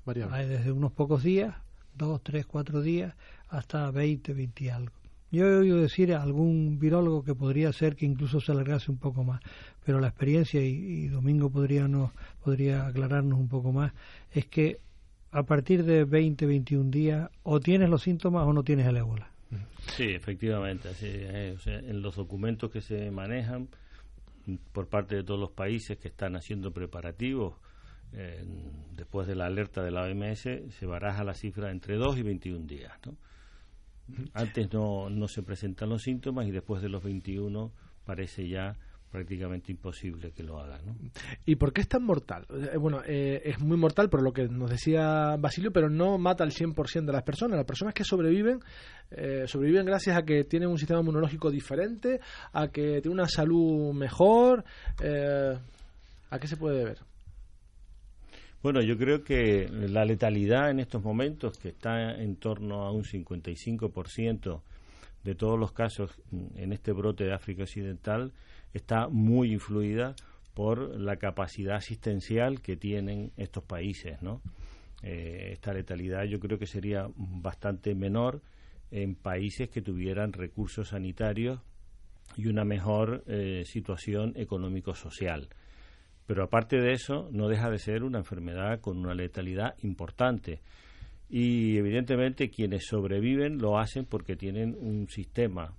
Desde 0.45 0.73
unos 0.73 0.91
pocos 0.91 1.23
días, 1.23 1.55
dos, 1.95 2.21
tres, 2.21 2.45
cuatro 2.45 2.81
días, 2.81 3.15
hasta 3.47 3.91
20, 3.91 4.33
20 4.33 4.63
y 4.65 4.69
algo. 4.69 4.97
Yo 5.31 5.45
he 5.45 5.55
oído 5.57 5.77
decir 5.77 6.13
a 6.13 6.23
algún 6.23 6.79
virólogo 6.79 7.23
que 7.23 7.35
podría 7.35 7.73
ser 7.73 7.95
que 7.95 8.05
incluso 8.05 8.39
se 8.39 8.51
alargase 8.51 8.91
un 8.91 8.97
poco 8.97 9.23
más, 9.23 9.41
pero 9.85 9.99
la 9.99 10.07
experiencia, 10.07 10.61
y, 10.63 11.07
Domingo 11.07 11.49
podría, 11.49 11.89
podría 12.43 12.87
aclararnos 12.87 13.37
un 13.37 13.49
poco 13.49 13.71
más, 13.71 13.93
es 14.31 14.45
que 14.45 14.79
a 15.31 15.43
partir 15.43 15.83
de 15.83 16.05
20, 16.05 16.45
21 16.45 16.89
días 16.89 17.29
o 17.43 17.59
tienes 17.59 17.89
los 17.89 18.03
síntomas 18.03 18.47
o 18.47 18.53
no 18.53 18.63
tienes 18.63 18.87
el 18.87 18.97
ébola. 18.97 19.29
Sí, 19.95 20.05
efectivamente. 20.05 20.89
en 21.01 22.01
los 22.01 22.15
documentos 22.15 22.71
que 22.71 22.81
se 22.81 23.11
manejan 23.11 23.69
por 24.71 24.87
parte 24.87 25.15
de 25.15 25.23
todos 25.23 25.39
los 25.39 25.51
países 25.51 25.97
que 25.97 26.07
están 26.07 26.35
haciendo 26.35 26.71
preparativos, 26.71 27.55
después 28.95 29.27
de 29.27 29.35
la 29.35 29.45
alerta 29.45 29.83
de 29.83 29.91
la 29.91 30.03
OMS, 30.03 30.41
se 30.41 30.85
baraja 30.85 31.23
la 31.23 31.33
cifra 31.33 31.71
entre 31.71 31.95
2 31.95 32.17
y 32.17 32.23
21 32.23 32.65
días. 32.65 32.93
¿no? 33.05 33.15
Antes 34.33 34.71
no, 34.71 35.09
no 35.09 35.27
se 35.27 35.43
presentan 35.43 35.89
los 35.89 36.03
síntomas 36.03 36.47
y 36.47 36.51
después 36.51 36.81
de 36.81 36.89
los 36.89 37.03
21 37.03 37.71
parece 38.05 38.47
ya 38.47 38.75
prácticamente 39.11 39.71
imposible 39.71 40.31
que 40.31 40.43
lo 40.43 40.59
haga. 40.59 40.79
¿no? 40.85 40.95
¿Y 41.45 41.55
por 41.55 41.73
qué 41.73 41.81
es 41.81 41.87
tan 41.87 42.03
mortal? 42.03 42.45
Eh, 42.49 42.77
bueno, 42.77 43.01
eh, 43.05 43.41
es 43.45 43.59
muy 43.59 43.77
mortal 43.77 44.09
por 44.09 44.21
lo 44.21 44.33
que 44.33 44.47
nos 44.47 44.69
decía 44.69 45.35
Basilio, 45.37 45.71
pero 45.71 45.89
no 45.89 46.17
mata 46.17 46.43
al 46.43 46.51
100% 46.51 47.05
de 47.05 47.13
las 47.13 47.23
personas. 47.23 47.57
Las 47.57 47.65
personas 47.65 47.93
que 47.93 48.03
sobreviven, 48.03 48.59
eh, 49.11 49.45
sobreviven 49.47 49.85
gracias 49.85 50.17
a 50.17 50.23
que 50.23 50.43
tienen 50.43 50.69
un 50.69 50.77
sistema 50.77 50.99
inmunológico 50.99 51.49
diferente, 51.49 52.19
a 52.53 52.67
que 52.67 53.01
tienen 53.01 53.19
una 53.19 53.27
salud 53.27 53.93
mejor. 53.93 54.63
¿A 56.29 56.39
qué 56.39 56.47
se 56.47 56.57
puede 56.57 56.79
deber? 56.79 57.06
Bueno, 58.67 58.81
yo 58.81 58.97
creo 58.97 59.23
que 59.23 59.69
la 59.71 60.03
letalidad 60.03 60.69
en 60.69 60.81
estos 60.81 61.01
momentos, 61.01 61.57
que 61.57 61.69
está 61.69 62.21
en 62.21 62.35
torno 62.35 62.83
a 62.83 62.91
un 62.91 63.05
55% 63.05 64.61
de 65.23 65.35
todos 65.35 65.57
los 65.57 65.71
casos 65.71 66.11
en 66.57 66.73
este 66.73 66.91
brote 66.91 67.23
de 67.23 67.31
África 67.31 67.63
Occidental, 67.63 68.33
está 68.73 69.07
muy 69.07 69.53
influida 69.53 70.17
por 70.53 70.99
la 70.99 71.15
capacidad 71.15 71.77
asistencial 71.77 72.59
que 72.59 72.75
tienen 72.75 73.31
estos 73.37 73.63
países, 73.63 74.21
¿no? 74.21 74.41
Eh, 75.01 75.51
esta 75.53 75.73
letalidad 75.73 76.25
yo 76.25 76.41
creo 76.41 76.59
que 76.59 76.67
sería 76.67 77.09
bastante 77.15 77.95
menor 77.95 78.41
en 78.91 79.15
países 79.15 79.69
que 79.69 79.81
tuvieran 79.81 80.33
recursos 80.33 80.89
sanitarios 80.89 81.61
y 82.35 82.47
una 82.47 82.65
mejor 82.65 83.23
eh, 83.27 83.63
situación 83.65 84.33
económico-social. 84.35 85.47
Pero 86.27 86.43
aparte 86.43 86.77
de 86.77 86.91
eso, 86.91 87.29
no 87.31 87.47
deja 87.47 87.69
de 87.69 87.79
ser 87.79 88.03
una 88.03 88.19
enfermedad 88.19 88.79
con 88.81 88.97
una 88.97 89.15
letalidad 89.15 89.75
importante. 89.81 90.61
Y 91.29 91.77
evidentemente 91.77 92.49
quienes 92.49 92.85
sobreviven 92.85 93.57
lo 93.57 93.79
hacen 93.79 94.05
porque 94.05 94.35
tienen 94.35 94.75
un 94.79 95.09
sistema, 95.09 95.73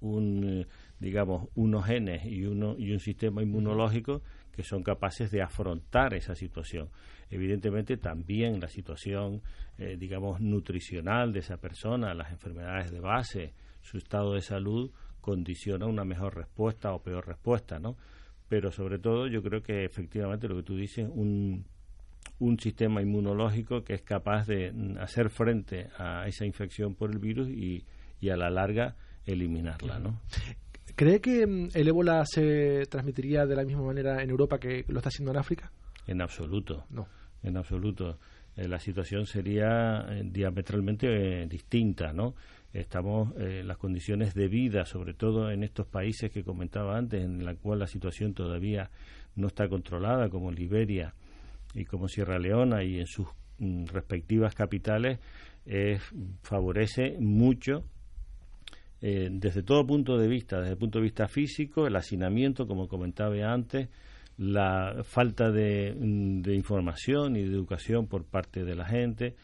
un 0.00 0.66
digamos, 0.98 1.48
unos 1.54 1.84
genes 1.86 2.24
y, 2.24 2.44
uno, 2.46 2.74
y 2.78 2.92
un 2.92 3.00
sistema 3.00 3.42
inmunológico 3.42 4.22
que 4.52 4.62
son 4.62 4.82
capaces 4.82 5.30
de 5.30 5.42
afrontar 5.42 6.14
esa 6.14 6.34
situación. 6.34 6.88
Evidentemente 7.30 7.96
también 7.98 8.60
la 8.60 8.68
situación, 8.68 9.42
eh, 9.78 9.96
digamos, 9.98 10.40
nutricional 10.40 11.32
de 11.32 11.40
esa 11.40 11.58
persona, 11.58 12.14
las 12.14 12.30
enfermedades 12.30 12.90
de 12.90 13.00
base, 13.00 13.52
su 13.82 13.98
estado 13.98 14.34
de 14.34 14.40
salud 14.40 14.90
condiciona 15.20 15.86
una 15.86 16.04
mejor 16.04 16.36
respuesta 16.36 16.92
o 16.94 17.02
peor 17.02 17.26
respuesta, 17.26 17.78
¿no? 17.78 17.96
Pero 18.48 18.70
sobre 18.70 18.98
todo 18.98 19.26
yo 19.26 19.42
creo 19.42 19.62
que 19.62 19.84
efectivamente 19.84 20.48
lo 20.48 20.56
que 20.56 20.62
tú 20.62 20.76
dices, 20.76 21.08
un, 21.10 21.64
un 22.38 22.58
sistema 22.58 23.02
inmunológico 23.02 23.82
que 23.82 23.94
es 23.94 24.02
capaz 24.02 24.46
de 24.46 24.72
hacer 25.00 25.30
frente 25.30 25.88
a 25.98 26.26
esa 26.28 26.44
infección 26.44 26.94
por 26.94 27.10
el 27.10 27.18
virus 27.18 27.48
y, 27.48 27.84
y 28.20 28.30
a 28.30 28.36
la 28.36 28.50
larga 28.50 28.96
eliminarla, 29.24 29.98
¿no? 29.98 30.20
¿Cree 30.94 31.20
que 31.20 31.46
mm, 31.46 31.68
el 31.74 31.88
ébola 31.88 32.24
se 32.24 32.86
transmitiría 32.88 33.44
de 33.44 33.56
la 33.56 33.64
misma 33.64 33.82
manera 33.82 34.22
en 34.22 34.30
Europa 34.30 34.58
que 34.58 34.84
lo 34.88 34.98
está 34.98 35.08
haciendo 35.08 35.32
en 35.32 35.38
África? 35.38 35.70
En 36.06 36.22
absoluto. 36.22 36.86
No. 36.90 37.06
En 37.42 37.56
absoluto. 37.56 38.18
Eh, 38.56 38.66
la 38.66 38.78
situación 38.78 39.26
sería 39.26 40.06
eh, 40.08 40.22
diametralmente 40.24 41.42
eh, 41.42 41.46
distinta, 41.46 42.12
¿no? 42.12 42.34
Estamos 42.78 43.34
en 43.36 43.66
las 43.66 43.78
condiciones 43.78 44.34
de 44.34 44.48
vida, 44.48 44.84
sobre 44.84 45.14
todo 45.14 45.50
en 45.50 45.62
estos 45.62 45.86
países 45.86 46.30
que 46.30 46.44
comentaba 46.44 46.96
antes, 46.96 47.24
en 47.24 47.44
la 47.44 47.54
cual 47.54 47.78
la 47.78 47.86
situación 47.86 48.34
todavía 48.34 48.90
no 49.34 49.46
está 49.46 49.68
controlada, 49.68 50.28
como 50.28 50.50
Liberia 50.50 51.14
y 51.74 51.84
como 51.84 52.08
Sierra 52.08 52.38
Leona 52.38 52.84
y 52.84 52.98
en 52.98 53.06
sus 53.06 53.26
mm, 53.58 53.86
respectivas 53.86 54.54
capitales, 54.54 55.18
favorece 56.42 57.16
mucho 57.18 57.82
eh, 59.02 59.28
desde 59.30 59.62
todo 59.62 59.86
punto 59.86 60.16
de 60.16 60.26
vista, 60.26 60.58
desde 60.58 60.72
el 60.72 60.78
punto 60.78 60.98
de 60.98 61.04
vista 61.04 61.28
físico, 61.28 61.86
el 61.86 61.96
hacinamiento, 61.96 62.66
como 62.66 62.88
comentaba 62.88 63.52
antes, 63.52 63.88
la 64.38 65.02
falta 65.04 65.50
de, 65.50 65.94
mm, 65.98 66.50
información 66.50 67.36
y 67.36 67.42
de 67.42 67.54
educación 67.54 68.06
por 68.06 68.24
parte 68.24 68.64
de 68.64 68.74
la 68.74 68.86
gente, 68.86 69.34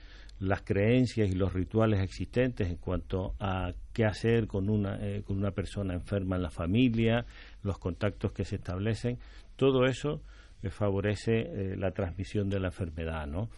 las 0.43 0.63
creencias 0.63 1.31
y 1.31 1.35
los 1.35 1.53
rituales 1.53 2.01
existentes 2.01 2.69
en 2.69 2.77
cuanto 2.77 3.35
a 3.39 3.73
qué 3.93 4.05
hacer 4.05 4.47
con 4.47 4.69
una, 4.69 4.99
eh, 5.01 5.23
con 5.23 5.39
una 5.39 5.53
persona 5.53 5.95
enferma 5.95 6.37
en 6.37 6.43
la 6.43 6.51
familia, 6.51 7.25
los 7.63 7.79
contactos 7.79 8.33
que 8.33 8.45
se 8.45 8.57
establecen, 8.57 9.19
todo 9.57 9.87
eso 9.87 10.21
eh, 10.63 10.71
favorece 10.71 11.77
la 11.77 11.93
transmisión 11.93 12.49
de 12.49 12.61
la 12.61 12.69
enfermedad, 12.69 13.27
¿no? 13.27 13.49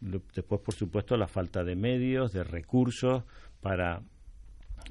Después, 0.00 0.60
por 0.60 0.74
supuesto, 0.74 1.16
la 1.16 1.26
falta 1.26 1.64
de 1.64 1.74
medios, 1.74 2.32
de 2.32 2.44
recursos 2.44 3.24
para 3.60 4.00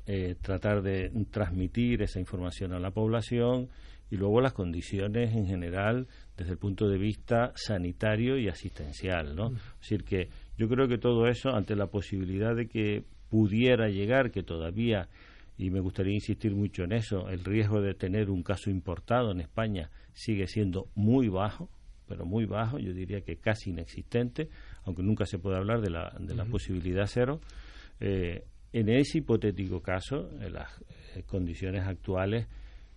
eh, 0.05 0.35
tratar 0.41 0.81
de 0.81 1.11
transmitir 1.31 2.01
esa 2.01 2.19
información 2.19 2.73
a 2.73 2.79
la 2.79 2.91
población 2.91 3.69
y 4.09 4.15
luego 4.15 4.41
las 4.41 4.53
condiciones 4.53 5.33
en 5.33 5.47
general 5.47 6.07
desde 6.37 6.53
el 6.53 6.57
punto 6.57 6.87
de 6.87 6.97
vista 6.97 7.51
sanitario 7.55 8.37
y 8.37 8.47
asistencial, 8.47 9.35
¿no? 9.35 9.47
Es 9.47 9.79
decir 9.81 10.03
que 10.03 10.29
yo 10.57 10.67
creo 10.67 10.87
que 10.87 10.97
todo 10.97 11.27
eso 11.27 11.49
ante 11.49 11.75
la 11.75 11.87
posibilidad 11.87 12.55
de 12.55 12.67
que 12.67 13.03
pudiera 13.29 13.89
llegar, 13.89 14.31
que 14.31 14.43
todavía 14.43 15.09
y 15.57 15.71
me 15.71 15.79
gustaría 15.79 16.13
insistir 16.13 16.53
mucho 16.53 16.83
en 16.83 16.91
eso, 16.91 17.29
el 17.29 17.43
riesgo 17.43 17.81
de 17.81 17.95
tener 17.95 18.29
un 18.29 18.43
caso 18.43 18.69
importado 18.69 19.31
en 19.31 19.41
España 19.41 19.89
sigue 20.13 20.45
siendo 20.47 20.87
muy 20.93 21.29
bajo, 21.29 21.69
pero 22.07 22.25
muy 22.25 22.45
bajo, 22.45 22.77
yo 22.77 22.93
diría 22.93 23.21
que 23.21 23.37
casi 23.37 23.71
inexistente, 23.71 24.49
aunque 24.85 25.01
nunca 25.01 25.25
se 25.25 25.39
puede 25.39 25.57
hablar 25.57 25.81
de 25.81 25.89
la, 25.89 26.15
de 26.19 26.35
la 26.35 26.45
posibilidad 26.45 27.05
cero. 27.07 27.41
Eh, 27.99 28.45
en 28.71 28.89
ese 28.89 29.19
hipotético 29.19 29.81
caso, 29.81 30.29
las 30.51 30.69
eh, 31.15 31.23
condiciones 31.25 31.87
actuales 31.87 32.47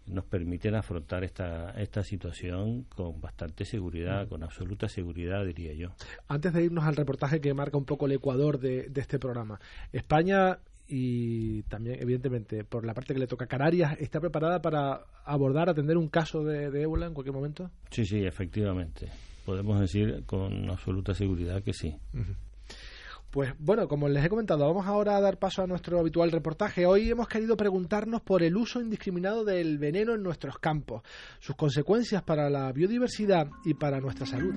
nos 0.07 0.25
permiten 0.25 0.75
afrontar 0.75 1.25
esta, 1.25 1.71
esta 1.73 2.03
situación 2.03 2.85
con 2.85 3.21
bastante 3.21 3.65
seguridad, 3.65 4.29
con 4.29 4.43
absoluta 4.43 4.89
seguridad, 4.89 5.45
diría 5.45 5.73
yo. 5.75 5.91
Antes 6.29 6.53
de 6.53 6.65
irnos 6.65 6.85
al 6.85 6.97
reportaje 6.97 7.41
que 7.41 7.55
marca 7.55 7.77
un 7.77 7.85
poco 7.85 8.07
el 8.07 8.13
Ecuador 8.13 8.59
de, 8.59 8.89
de 8.89 9.01
este 9.01 9.19
programa, 9.19 9.61
España 9.93 10.59
y 10.89 11.63
también, 11.65 11.99
evidentemente, 12.01 12.65
por 12.65 12.85
la 12.85 12.95
parte 12.95 13.15
que 13.15 13.21
le 13.21 13.29
toca 13.29 13.47
Canarias, 13.47 13.97
¿está 14.01 14.21
preparada 14.21 14.61
para 14.61 15.03
abordar, 15.25 15.69
atender 15.69 15.97
un 15.97 16.09
caso 16.09 16.43
de, 16.43 16.71
de 16.71 16.83
ébola 16.83 17.07
en 17.07 17.15
cualquier 17.15 17.35
momento? 17.35 17.71
Sí, 17.91 18.05
sí, 18.05 18.25
efectivamente. 18.25 19.09
Podemos 19.45 19.81
decir 19.81 20.25
con 20.27 20.69
absoluta 20.69 21.15
seguridad 21.15 21.63
que 21.63 21.73
sí. 21.73 21.97
Pues 23.31 23.55
bueno, 23.61 23.87
como 23.87 24.09
les 24.09 24.25
he 24.25 24.29
comentado, 24.29 24.67
vamos 24.67 24.87
ahora 24.87 25.17
a 25.17 25.21
dar 25.21 25.39
paso 25.39 25.63
a 25.63 25.67
nuestro 25.67 26.01
habitual 26.01 26.33
reportaje. 26.33 26.85
Hoy 26.85 27.11
hemos 27.11 27.29
querido 27.29 27.57
preguntarnos 27.57 28.23
por 28.23 28.43
el 28.43 28.57
uso 28.57 28.81
indiscriminado 28.81 29.45
del 29.45 29.79
veneno 29.79 30.15
en 30.15 30.23
nuestros 30.25 30.59
campos, 30.59 31.03
sus 31.39 31.55
consecuencias 31.55 32.25
para 32.25 32.51
la 32.51 32.73
biodiversidad 32.73 33.49
y 33.65 33.75
para 33.75 34.01
nuestra 34.01 34.27
salud. 34.27 34.55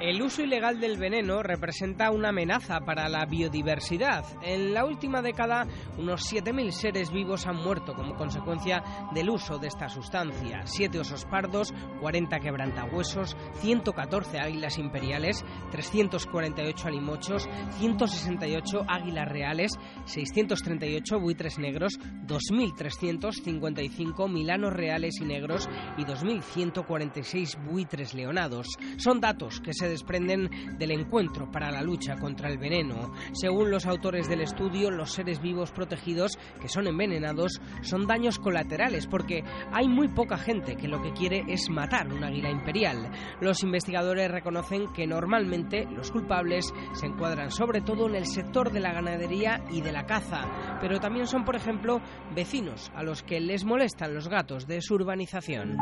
El 0.00 0.20
uso 0.22 0.42
ilegal 0.42 0.80
del 0.80 0.96
veneno 0.96 1.42
representa 1.42 2.10
una 2.10 2.30
amenaza 2.30 2.80
para 2.80 3.10
la 3.10 3.26
biodiversidad. 3.26 4.24
En 4.42 4.72
la 4.72 4.86
última 4.86 5.20
década, 5.20 5.66
unos 5.98 6.22
7.000 6.32 6.70
seres 6.70 7.12
vivos 7.12 7.46
han 7.46 7.56
muerto 7.56 7.92
como 7.92 8.16
consecuencia 8.16 8.82
del 9.12 9.28
uso 9.28 9.58
de 9.58 9.68
esta 9.68 9.90
sustancia. 9.90 10.62
Siete 10.64 11.00
osos 11.00 11.26
pardos, 11.26 11.74
40 12.00 12.40
quebrantahuesos, 12.40 13.36
114 13.60 14.38
águilas 14.38 14.78
imperiales, 14.78 15.44
348 15.70 16.88
alimochos, 16.88 17.46
168 17.78 18.86
águilas 18.88 19.28
reales, 19.28 19.72
638 20.06 21.20
buitres 21.20 21.58
negros, 21.58 22.00
2.355 22.26 24.30
milanos 24.30 24.72
reales 24.72 25.20
y 25.20 25.26
negros 25.26 25.68
y 25.98 26.06
2.146 26.06 27.62
buitres 27.66 28.14
leonados. 28.14 28.66
Son 28.96 29.20
datos 29.20 29.60
que 29.60 29.74
se 29.74 29.89
desprenden 29.90 30.50
del 30.78 30.92
encuentro 30.92 31.50
para 31.50 31.70
la 31.70 31.82
lucha 31.82 32.16
contra 32.16 32.48
el 32.48 32.58
veneno. 32.58 33.12
Según 33.32 33.70
los 33.70 33.86
autores 33.86 34.28
del 34.28 34.40
estudio, 34.40 34.90
los 34.90 35.12
seres 35.12 35.40
vivos 35.40 35.72
protegidos 35.72 36.38
que 36.60 36.68
son 36.68 36.86
envenenados 36.86 37.60
son 37.82 38.06
daños 38.06 38.38
colaterales 38.38 39.06
porque 39.06 39.44
hay 39.72 39.88
muy 39.88 40.08
poca 40.08 40.38
gente 40.38 40.76
que 40.76 40.88
lo 40.88 41.02
que 41.02 41.12
quiere 41.12 41.44
es 41.48 41.68
matar 41.68 42.12
un 42.12 42.24
águila 42.24 42.50
imperial. 42.50 43.10
Los 43.40 43.62
investigadores 43.62 44.30
reconocen 44.30 44.92
que 44.94 45.06
normalmente 45.06 45.86
los 45.86 46.10
culpables 46.10 46.72
se 46.94 47.06
encuadran 47.06 47.50
sobre 47.50 47.80
todo 47.80 48.08
en 48.08 48.14
el 48.14 48.26
sector 48.26 48.72
de 48.72 48.80
la 48.80 48.92
ganadería 48.92 49.62
y 49.70 49.80
de 49.80 49.92
la 49.92 50.06
caza, 50.06 50.78
pero 50.80 51.00
también 51.00 51.26
son, 51.26 51.44
por 51.44 51.56
ejemplo, 51.56 52.00
vecinos 52.34 52.90
a 52.94 53.02
los 53.02 53.22
que 53.22 53.40
les 53.40 53.64
molestan 53.64 54.14
los 54.14 54.28
gatos 54.28 54.66
de 54.66 54.80
su 54.80 54.94
urbanización. 54.94 55.76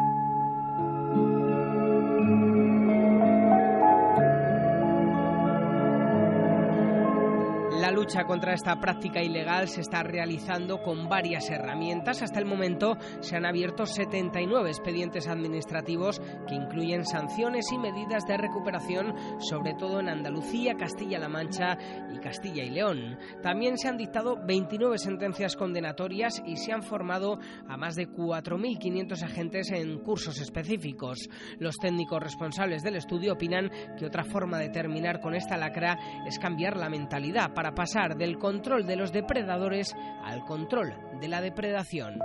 La 7.78 7.92
lucha 7.92 8.24
contra 8.24 8.54
esta 8.54 8.80
práctica 8.80 9.22
ilegal 9.22 9.68
se 9.68 9.82
está 9.82 10.02
realizando 10.02 10.82
con 10.82 11.08
varias 11.08 11.48
herramientas. 11.48 12.22
Hasta 12.22 12.40
el 12.40 12.44
momento 12.44 12.96
se 13.20 13.36
han 13.36 13.46
abierto 13.46 13.86
79 13.86 14.68
expedientes 14.68 15.28
administrativos 15.28 16.20
que 16.48 16.56
incluyen 16.56 17.04
sanciones 17.04 17.70
y 17.70 17.78
medidas 17.78 18.24
de 18.26 18.36
recuperación, 18.36 19.14
sobre 19.38 19.74
todo 19.74 20.00
en 20.00 20.08
Andalucía, 20.08 20.74
Castilla-La 20.74 21.28
Mancha 21.28 21.78
y 22.12 22.18
Castilla 22.18 22.64
y 22.64 22.70
León. 22.70 23.16
También 23.44 23.78
se 23.78 23.86
han 23.86 23.96
dictado 23.96 24.36
29 24.44 24.98
sentencias 24.98 25.54
condenatorias 25.54 26.42
y 26.44 26.56
se 26.56 26.72
han 26.72 26.82
formado 26.82 27.38
a 27.68 27.76
más 27.76 27.94
de 27.94 28.08
4.500 28.08 29.22
agentes 29.22 29.70
en 29.70 30.00
cursos 30.00 30.40
específicos. 30.40 31.28
Los 31.60 31.76
técnicos 31.76 32.24
responsables 32.24 32.82
del 32.82 32.96
estudio 32.96 33.34
opinan 33.34 33.70
que 33.96 34.06
otra 34.06 34.24
forma 34.24 34.58
de 34.58 34.70
terminar 34.70 35.20
con 35.20 35.36
esta 35.36 35.56
lacra 35.56 35.96
es 36.26 36.40
cambiar 36.40 36.76
la 36.76 36.88
mentalidad 36.88 37.54
para 37.54 37.67
pasar 37.74 38.16
del 38.16 38.38
control 38.38 38.86
de 38.86 38.96
los 38.96 39.12
depredadores 39.12 39.94
al 40.24 40.44
control 40.44 40.94
de 41.20 41.28
la 41.28 41.40
depredación. 41.40 42.18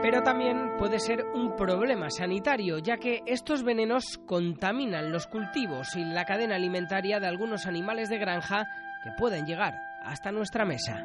Pero 0.00 0.22
también 0.22 0.76
puede 0.78 1.00
ser 1.00 1.24
un 1.34 1.56
problema 1.56 2.08
sanitario, 2.10 2.78
ya 2.78 2.98
que 2.98 3.20
estos 3.26 3.64
venenos 3.64 4.18
contaminan 4.26 5.10
los 5.10 5.26
cultivos 5.26 5.96
y 5.96 6.04
la 6.04 6.24
cadena 6.24 6.54
alimentaria 6.54 7.18
de 7.18 7.26
algunos 7.26 7.66
animales 7.66 8.08
de 8.08 8.18
granja 8.18 8.68
que 9.02 9.10
pueden 9.18 9.44
llegar 9.44 9.74
hasta 10.04 10.30
nuestra 10.30 10.64
mesa. 10.64 11.04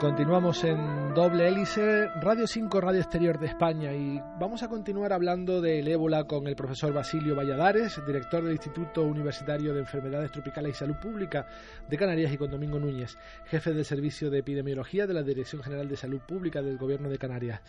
Continuamos 0.00 0.64
en 0.64 1.12
doble 1.12 1.46
hélice, 1.46 2.08
Radio 2.22 2.46
5, 2.46 2.80
Radio 2.80 3.00
Exterior 3.00 3.38
de 3.38 3.48
España, 3.48 3.92
y 3.92 4.18
vamos 4.38 4.62
a 4.62 4.68
continuar 4.68 5.12
hablando 5.12 5.60
del 5.60 5.86
ébola 5.88 6.24
con 6.24 6.46
el 6.46 6.56
profesor 6.56 6.94
Basilio 6.94 7.36
Valladares, 7.36 8.00
director 8.06 8.42
del 8.42 8.52
Instituto 8.52 9.02
Universitario 9.02 9.74
de 9.74 9.80
Enfermedades 9.80 10.32
Tropicales 10.32 10.74
y 10.74 10.78
Salud 10.78 10.96
Pública 10.96 11.46
de 11.86 11.98
Canarias, 11.98 12.32
y 12.32 12.38
con 12.38 12.50
Domingo 12.50 12.78
Núñez, 12.78 13.18
jefe 13.44 13.74
del 13.74 13.84
Servicio 13.84 14.30
de 14.30 14.38
Epidemiología 14.38 15.06
de 15.06 15.12
la 15.12 15.22
Dirección 15.22 15.62
General 15.62 15.86
de 15.86 15.98
Salud 15.98 16.20
Pública 16.26 16.62
del 16.62 16.78
Gobierno 16.78 17.10
de 17.10 17.18
Canarias 17.18 17.60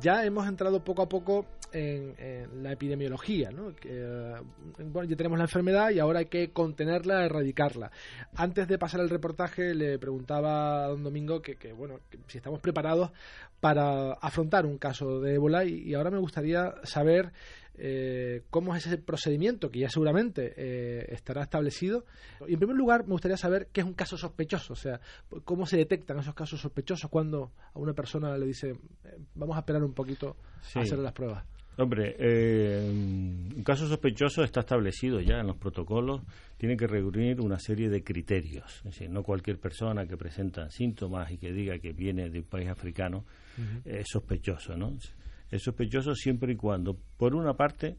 ya 0.00 0.24
hemos 0.24 0.46
entrado 0.46 0.82
poco 0.82 1.02
a 1.02 1.08
poco 1.08 1.46
en, 1.72 2.62
la 2.62 2.72
epidemiología, 2.72 3.50
¿no? 3.50 3.72
Eh, 3.84 4.34
bueno, 4.84 5.08
ya 5.08 5.16
tenemos 5.16 5.38
la 5.38 5.44
enfermedad 5.44 5.90
y 5.90 5.98
ahora 5.98 6.20
hay 6.20 6.26
que 6.26 6.52
contenerla, 6.52 7.24
erradicarla. 7.24 7.90
Antes 8.34 8.68
de 8.68 8.78
pasar 8.78 9.00
el 9.00 9.10
reportaje 9.10 9.74
le 9.74 9.98
preguntaba 9.98 10.84
a 10.84 10.88
don 10.88 11.02
Domingo 11.02 11.40
que, 11.40 11.72
bueno, 11.72 12.00
si 12.26 12.38
estamos 12.38 12.60
preparados 12.60 13.10
para 13.60 14.12
afrontar 14.14 14.66
un 14.66 14.78
caso 14.78 15.20
de 15.20 15.34
ébola 15.34 15.64
y 15.64 15.94
ahora 15.94 16.10
me 16.10 16.18
gustaría 16.18 16.74
saber 16.82 17.32
eh, 17.74 18.42
cómo 18.50 18.76
es 18.76 18.86
ese 18.86 18.98
procedimiento, 18.98 19.70
que 19.70 19.80
ya 19.80 19.88
seguramente 19.88 20.52
eh, 20.56 21.06
estará 21.08 21.42
establecido. 21.42 22.04
Y 22.46 22.54
en 22.54 22.58
primer 22.58 22.76
lugar, 22.76 23.04
me 23.04 23.12
gustaría 23.12 23.36
saber 23.36 23.68
qué 23.72 23.80
es 23.80 23.86
un 23.86 23.94
caso 23.94 24.16
sospechoso, 24.16 24.74
o 24.74 24.76
sea, 24.76 25.00
cómo 25.44 25.66
se 25.66 25.78
detectan 25.78 26.18
esos 26.18 26.34
casos 26.34 26.60
sospechosos 26.60 27.10
cuando 27.10 27.52
a 27.74 27.78
una 27.78 27.94
persona 27.94 28.36
le 28.36 28.46
dice, 28.46 28.70
eh, 28.70 29.18
vamos 29.34 29.56
a 29.56 29.60
esperar 29.60 29.82
un 29.82 29.94
poquito 29.94 30.36
a 30.74 30.80
hacer 30.80 30.98
las 30.98 31.12
pruebas. 31.12 31.44
Hombre, 31.78 32.14
un 32.90 33.62
caso 33.64 33.88
sospechoso 33.88 34.44
está 34.44 34.60
establecido 34.60 35.20
ya 35.20 35.40
en 35.40 35.46
los 35.46 35.56
protocolos, 35.56 36.20
tiene 36.58 36.76
que 36.76 36.86
reunir 36.86 37.40
una 37.40 37.58
serie 37.58 37.88
de 37.88 38.04
criterios. 38.04 38.76
Es 38.84 38.84
decir, 38.84 39.08
no 39.08 39.22
cualquier 39.22 39.58
persona 39.58 40.06
que 40.06 40.18
presenta 40.18 40.68
síntomas 40.70 41.30
y 41.30 41.38
que 41.38 41.50
diga 41.50 41.78
que 41.78 41.94
viene 41.94 42.28
de 42.28 42.40
un 42.40 42.44
país 42.44 42.68
africano 42.68 43.24
es 43.86 44.06
sospechoso, 44.06 44.76
¿no? 44.76 44.92
Es 45.52 45.62
sospechoso 45.62 46.14
siempre 46.14 46.54
y 46.54 46.56
cuando, 46.56 46.96
por 47.16 47.34
una 47.34 47.54
parte, 47.54 47.98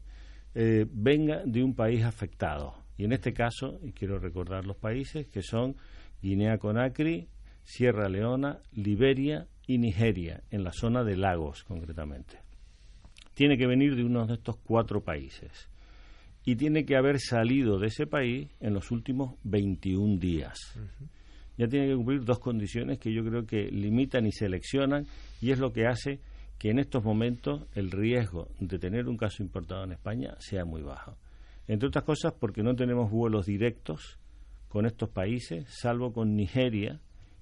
eh, 0.54 0.84
venga 0.90 1.42
de 1.46 1.62
un 1.62 1.74
país 1.74 2.02
afectado. 2.04 2.74
Y 2.98 3.04
en 3.04 3.12
este 3.12 3.32
caso, 3.32 3.78
y 3.82 3.92
quiero 3.92 4.18
recordar 4.18 4.66
los 4.66 4.76
países 4.76 5.28
que 5.28 5.40
son 5.40 5.76
Guinea 6.20 6.58
Conakry, 6.58 7.28
Sierra 7.62 8.08
Leona, 8.08 8.58
Liberia 8.72 9.46
y 9.68 9.78
Nigeria, 9.78 10.42
en 10.50 10.64
la 10.64 10.72
zona 10.72 11.04
de 11.04 11.16
lagos 11.16 11.62
concretamente. 11.62 12.38
Tiene 13.34 13.56
que 13.56 13.68
venir 13.68 13.94
de 13.94 14.04
uno 14.04 14.26
de 14.26 14.34
estos 14.34 14.56
cuatro 14.56 15.02
países 15.02 15.68
y 16.44 16.56
tiene 16.56 16.84
que 16.84 16.96
haber 16.96 17.20
salido 17.20 17.78
de 17.78 17.86
ese 17.86 18.06
país 18.06 18.48
en 18.60 18.74
los 18.74 18.90
últimos 18.90 19.36
21 19.44 20.18
días. 20.18 20.58
Ya 21.56 21.68
tiene 21.68 21.86
que 21.86 21.94
cumplir 21.94 22.24
dos 22.24 22.40
condiciones 22.40 22.98
que 22.98 23.12
yo 23.12 23.24
creo 23.24 23.46
que 23.46 23.70
limitan 23.70 24.26
y 24.26 24.32
seleccionan 24.32 25.06
y 25.40 25.52
es 25.52 25.58
lo 25.60 25.72
que 25.72 25.86
hace 25.86 26.20
que 26.58 26.70
en 26.70 26.78
estos 26.78 27.04
momentos 27.04 27.66
el 27.74 27.90
riesgo 27.90 28.48
de 28.58 28.78
tener 28.78 29.08
un 29.08 29.16
caso 29.16 29.42
importado 29.42 29.84
en 29.84 29.92
España 29.92 30.36
sea 30.38 30.64
muy 30.64 30.82
bajo. 30.82 31.16
Entre 31.66 31.88
otras 31.88 32.04
cosas 32.04 32.34
porque 32.38 32.62
no 32.62 32.74
tenemos 32.74 33.10
vuelos 33.10 33.46
directos 33.46 34.18
con 34.68 34.86
estos 34.86 35.08
países, 35.08 35.66
salvo 35.68 36.12
con 36.12 36.36
Nigeria, 36.36 37.00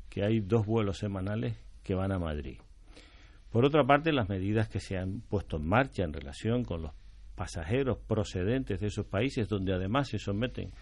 que 0.08 0.24
hay 0.24 0.40
dos 0.40 0.66
vuelos 0.66 0.98
semanales 0.98 1.56
que 1.82 1.94
van 1.94 2.12
a 2.12 2.18
Madrid. 2.18 2.58
Por 3.50 3.64
otra 3.64 3.84
parte, 3.84 4.12
las 4.12 4.28
medidas 4.28 4.68
que 4.68 4.80
se 4.80 4.96
han 4.96 5.20
puesto 5.20 5.56
en 5.56 5.66
marcha 5.66 6.04
en 6.04 6.12
relación 6.12 6.64
con 6.64 6.82
los 6.82 6.92
pasajeros 7.34 7.98
procedentes 7.98 8.80
de 8.80 8.86
esos 8.86 9.06
países, 9.06 9.48
donde 9.48 9.72
además 9.72 10.08
se 10.08 10.18
someten 10.18 10.72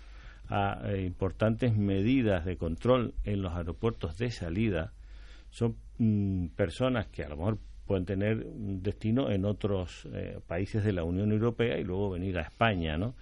a 0.48 0.80
eh, 0.84 1.04
importantes 1.04 1.76
medidas 1.76 2.44
de 2.44 2.56
control 2.56 3.14
en 3.24 3.42
los 3.42 3.54
aeropuertos 3.54 4.18
de 4.18 4.30
salida, 4.30 4.92
son 5.50 5.76
mm, 5.98 6.48
personas 6.48 7.06
que 7.06 7.24
a 7.24 7.28
lo 7.28 7.36
mejor 7.36 7.58
pueden 7.90 8.06
tener 8.06 8.46
un 8.46 8.84
destino 8.84 9.32
en 9.32 9.44
otros 9.44 10.06
eh, 10.14 10.38
países 10.46 10.84
de 10.84 10.92
la 10.92 11.02
Unión 11.02 11.32
Europea 11.32 11.76
y 11.76 11.82
luego 11.82 12.10
venir 12.10 12.38
a 12.38 12.42
España, 12.42 12.96
¿no? 12.96 13.16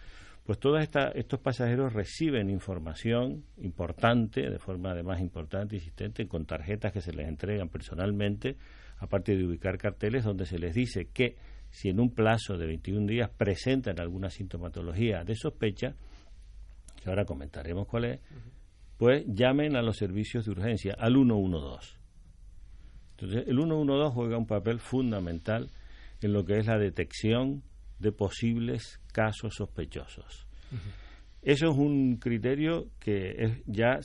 Pues 0.45 0.59
todos 0.59 0.87
estos 1.15 1.41
pasajeros 1.41 1.95
reciben 1.95 2.51
información 2.51 3.45
importante, 3.63 4.43
de 4.43 4.59
forma 4.59 4.91
además 4.91 5.23
importante 5.23 5.75
y 5.75 5.79
insistente, 5.79 6.29
con 6.29 6.45
tarjetas 6.45 6.93
que 6.93 7.01
se 7.01 7.15
les 7.15 7.27
entregan 7.27 7.71
personalmente, 7.71 8.59
aparte 8.99 9.35
de 9.39 9.47
ubicar 9.47 9.79
carteles 9.79 10.23
donde 10.23 10.45
se 10.45 10.59
les 10.59 10.75
dice 10.75 11.07
que 11.15 11.37
si 11.71 11.89
en 11.89 11.99
un 11.99 12.11
plazo 12.11 12.59
de 12.59 12.67
21 12.67 13.07
días 13.07 13.31
presentan 13.31 13.99
alguna 13.99 14.29
sintomatología 14.29 15.25
de 15.25 15.35
sospecha, 15.35 15.95
que 17.03 17.09
ahora 17.09 17.25
comentaremos 17.25 17.89
cuál 17.89 18.05
es, 18.05 18.21
pues 18.99 19.25
llamen 19.29 19.77
a 19.77 19.81
los 19.81 19.97
servicios 19.97 20.45
de 20.45 20.51
urgencia, 20.51 20.95
al 20.99 21.15
112. 21.15 21.97
Entonces, 23.19 23.49
el 23.49 23.57
112 23.57 24.15
juega 24.15 24.39
un 24.39 24.47
papel 24.47 24.79
fundamental 24.79 25.71
en 26.21 26.33
lo 26.33 26.45
que 26.45 26.59
es 26.59 26.67
la 26.67 26.79
detección 26.79 27.63
de 27.99 28.13
posibles 28.13 29.01
casos 29.13 29.55
sospechosos. 29.57 30.47
Eso 31.43 31.71
es 31.71 31.77
un 31.77 32.17
criterio 32.17 32.89
que 33.01 33.63
ya 33.67 33.99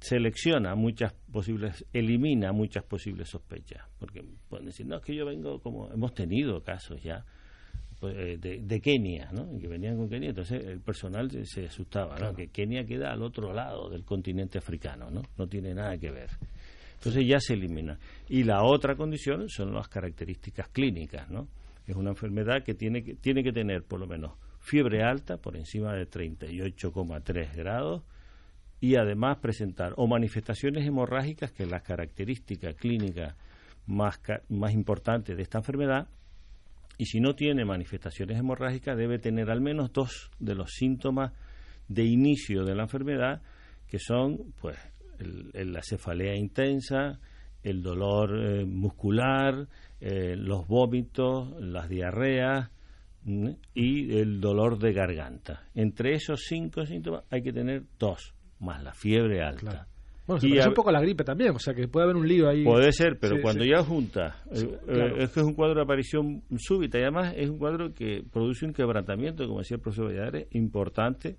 selecciona 0.00 0.74
muchas 0.74 1.12
posibles, 1.32 1.84
elimina 1.92 2.52
muchas 2.52 2.84
posibles 2.84 3.28
sospechas, 3.28 3.84
porque 3.98 4.24
pueden 4.48 4.66
decir, 4.66 4.86
no, 4.86 4.96
es 4.96 5.02
que 5.02 5.14
yo 5.14 5.24
vengo 5.24 5.60
como, 5.60 5.90
hemos 5.92 6.14
tenido 6.14 6.62
casos 6.62 7.02
ya 7.02 7.24
pues, 8.00 8.14
eh, 8.16 8.36
de, 8.38 8.80
Kenia, 8.80 9.30
¿no? 9.32 9.58
que 9.58 9.68
venían 9.68 9.96
con 9.96 10.08
Kenia, 10.08 10.30
entonces 10.30 10.64
el 10.64 10.80
personal 10.80 11.30
se, 11.46 11.66
asustaba, 11.66 12.18
¿no? 12.18 12.34
que 12.34 12.48
Kenia 12.48 12.84
queda 12.84 13.12
al 13.12 13.22
otro 13.22 13.52
lado 13.52 13.88
del 13.88 14.04
continente 14.04 14.58
africano, 14.58 15.10
¿no? 15.10 15.22
no 15.38 15.46
tiene 15.48 15.72
nada 15.74 15.96
que 15.98 16.10
ver. 16.10 16.30
Entonces 16.96 17.26
ya 17.26 17.40
se 17.40 17.54
elimina. 17.54 17.98
Y 18.28 18.44
la 18.44 18.62
otra 18.64 18.96
condición 18.96 19.48
son 19.48 19.74
las 19.74 19.88
características 19.88 20.68
clínicas, 20.68 21.30
¿no? 21.30 21.48
Es 21.86 21.94
una 21.94 22.10
enfermedad 22.10 22.62
que 22.64 22.74
tiene 22.74 23.02
que, 23.02 23.14
tiene 23.14 23.44
que 23.44 23.52
tener 23.52 23.84
por 23.84 24.00
lo 24.00 24.06
menos 24.06 24.32
fiebre 24.60 25.04
alta, 25.04 25.36
por 25.36 25.56
encima 25.56 25.94
de 25.94 26.08
38,3 26.08 27.54
grados, 27.54 28.02
y 28.80 28.96
además 28.96 29.38
presentar 29.38 29.94
o 29.96 30.06
manifestaciones 30.06 30.84
hemorrágicas, 30.84 31.52
que 31.52 31.62
es 31.62 31.70
la 31.70 31.80
característica 31.80 32.72
clínica 32.72 33.36
más, 33.86 34.20
más 34.48 34.72
importante 34.72 35.36
de 35.36 35.42
esta 35.42 35.58
enfermedad, 35.58 36.08
y 36.98 37.06
si 37.06 37.20
no 37.20 37.34
tiene 37.34 37.64
manifestaciones 37.64 38.38
hemorrágicas 38.38 38.96
debe 38.96 39.18
tener 39.18 39.50
al 39.50 39.60
menos 39.60 39.92
dos 39.92 40.30
de 40.38 40.54
los 40.54 40.72
síntomas 40.72 41.32
de 41.88 42.04
inicio 42.04 42.64
de 42.64 42.74
la 42.74 42.84
enfermedad, 42.84 43.42
que 43.86 43.98
son 43.98 44.54
pues 44.60 44.76
la 45.18 45.82
cefalea 45.82 46.34
intensa, 46.34 47.18
el 47.62 47.82
dolor 47.82 48.38
eh, 48.38 48.64
muscular, 48.64 49.66
eh, 50.00 50.36
los 50.36 50.66
vómitos, 50.68 51.50
las 51.60 51.88
diarreas 51.88 52.70
y 53.74 54.18
el 54.18 54.40
dolor 54.40 54.78
de 54.78 54.92
garganta. 54.92 55.64
Entre 55.74 56.14
esos 56.14 56.44
cinco 56.46 56.86
síntomas 56.86 57.24
hay 57.28 57.42
que 57.42 57.52
tener 57.52 57.82
dos, 57.98 58.34
más 58.60 58.82
la 58.82 58.92
fiebre 58.92 59.42
alta. 59.42 59.88
Bueno, 60.26 60.40
se 60.40 60.48
parece 60.48 60.68
un 60.68 60.74
poco 60.74 60.88
a 60.90 60.92
la 60.92 61.00
gripe 61.00 61.22
también, 61.22 61.50
o 61.50 61.58
sea 61.58 61.72
que 61.72 61.86
puede 61.86 62.04
haber 62.04 62.16
un 62.16 62.26
lío 62.26 62.48
ahí. 62.48 62.64
Puede 62.64 62.92
ser, 62.92 63.18
pero 63.20 63.40
cuando 63.40 63.64
ya 63.64 63.82
junta, 63.82 64.42
eh, 64.50 65.12
es 65.18 65.30
que 65.30 65.40
es 65.40 65.46
un 65.46 65.54
cuadro 65.54 65.76
de 65.76 65.82
aparición 65.82 66.42
súbita 66.56 66.98
y 66.98 67.02
además 67.02 67.34
es 67.36 67.48
un 67.48 67.58
cuadro 67.58 67.92
que 67.94 68.24
produce 68.32 68.66
un 68.66 68.72
quebrantamiento, 68.72 69.46
como 69.46 69.60
decía 69.60 69.76
el 69.76 69.80
profesor 69.80 70.06
Valladares, 70.06 70.48
importante 70.52 71.36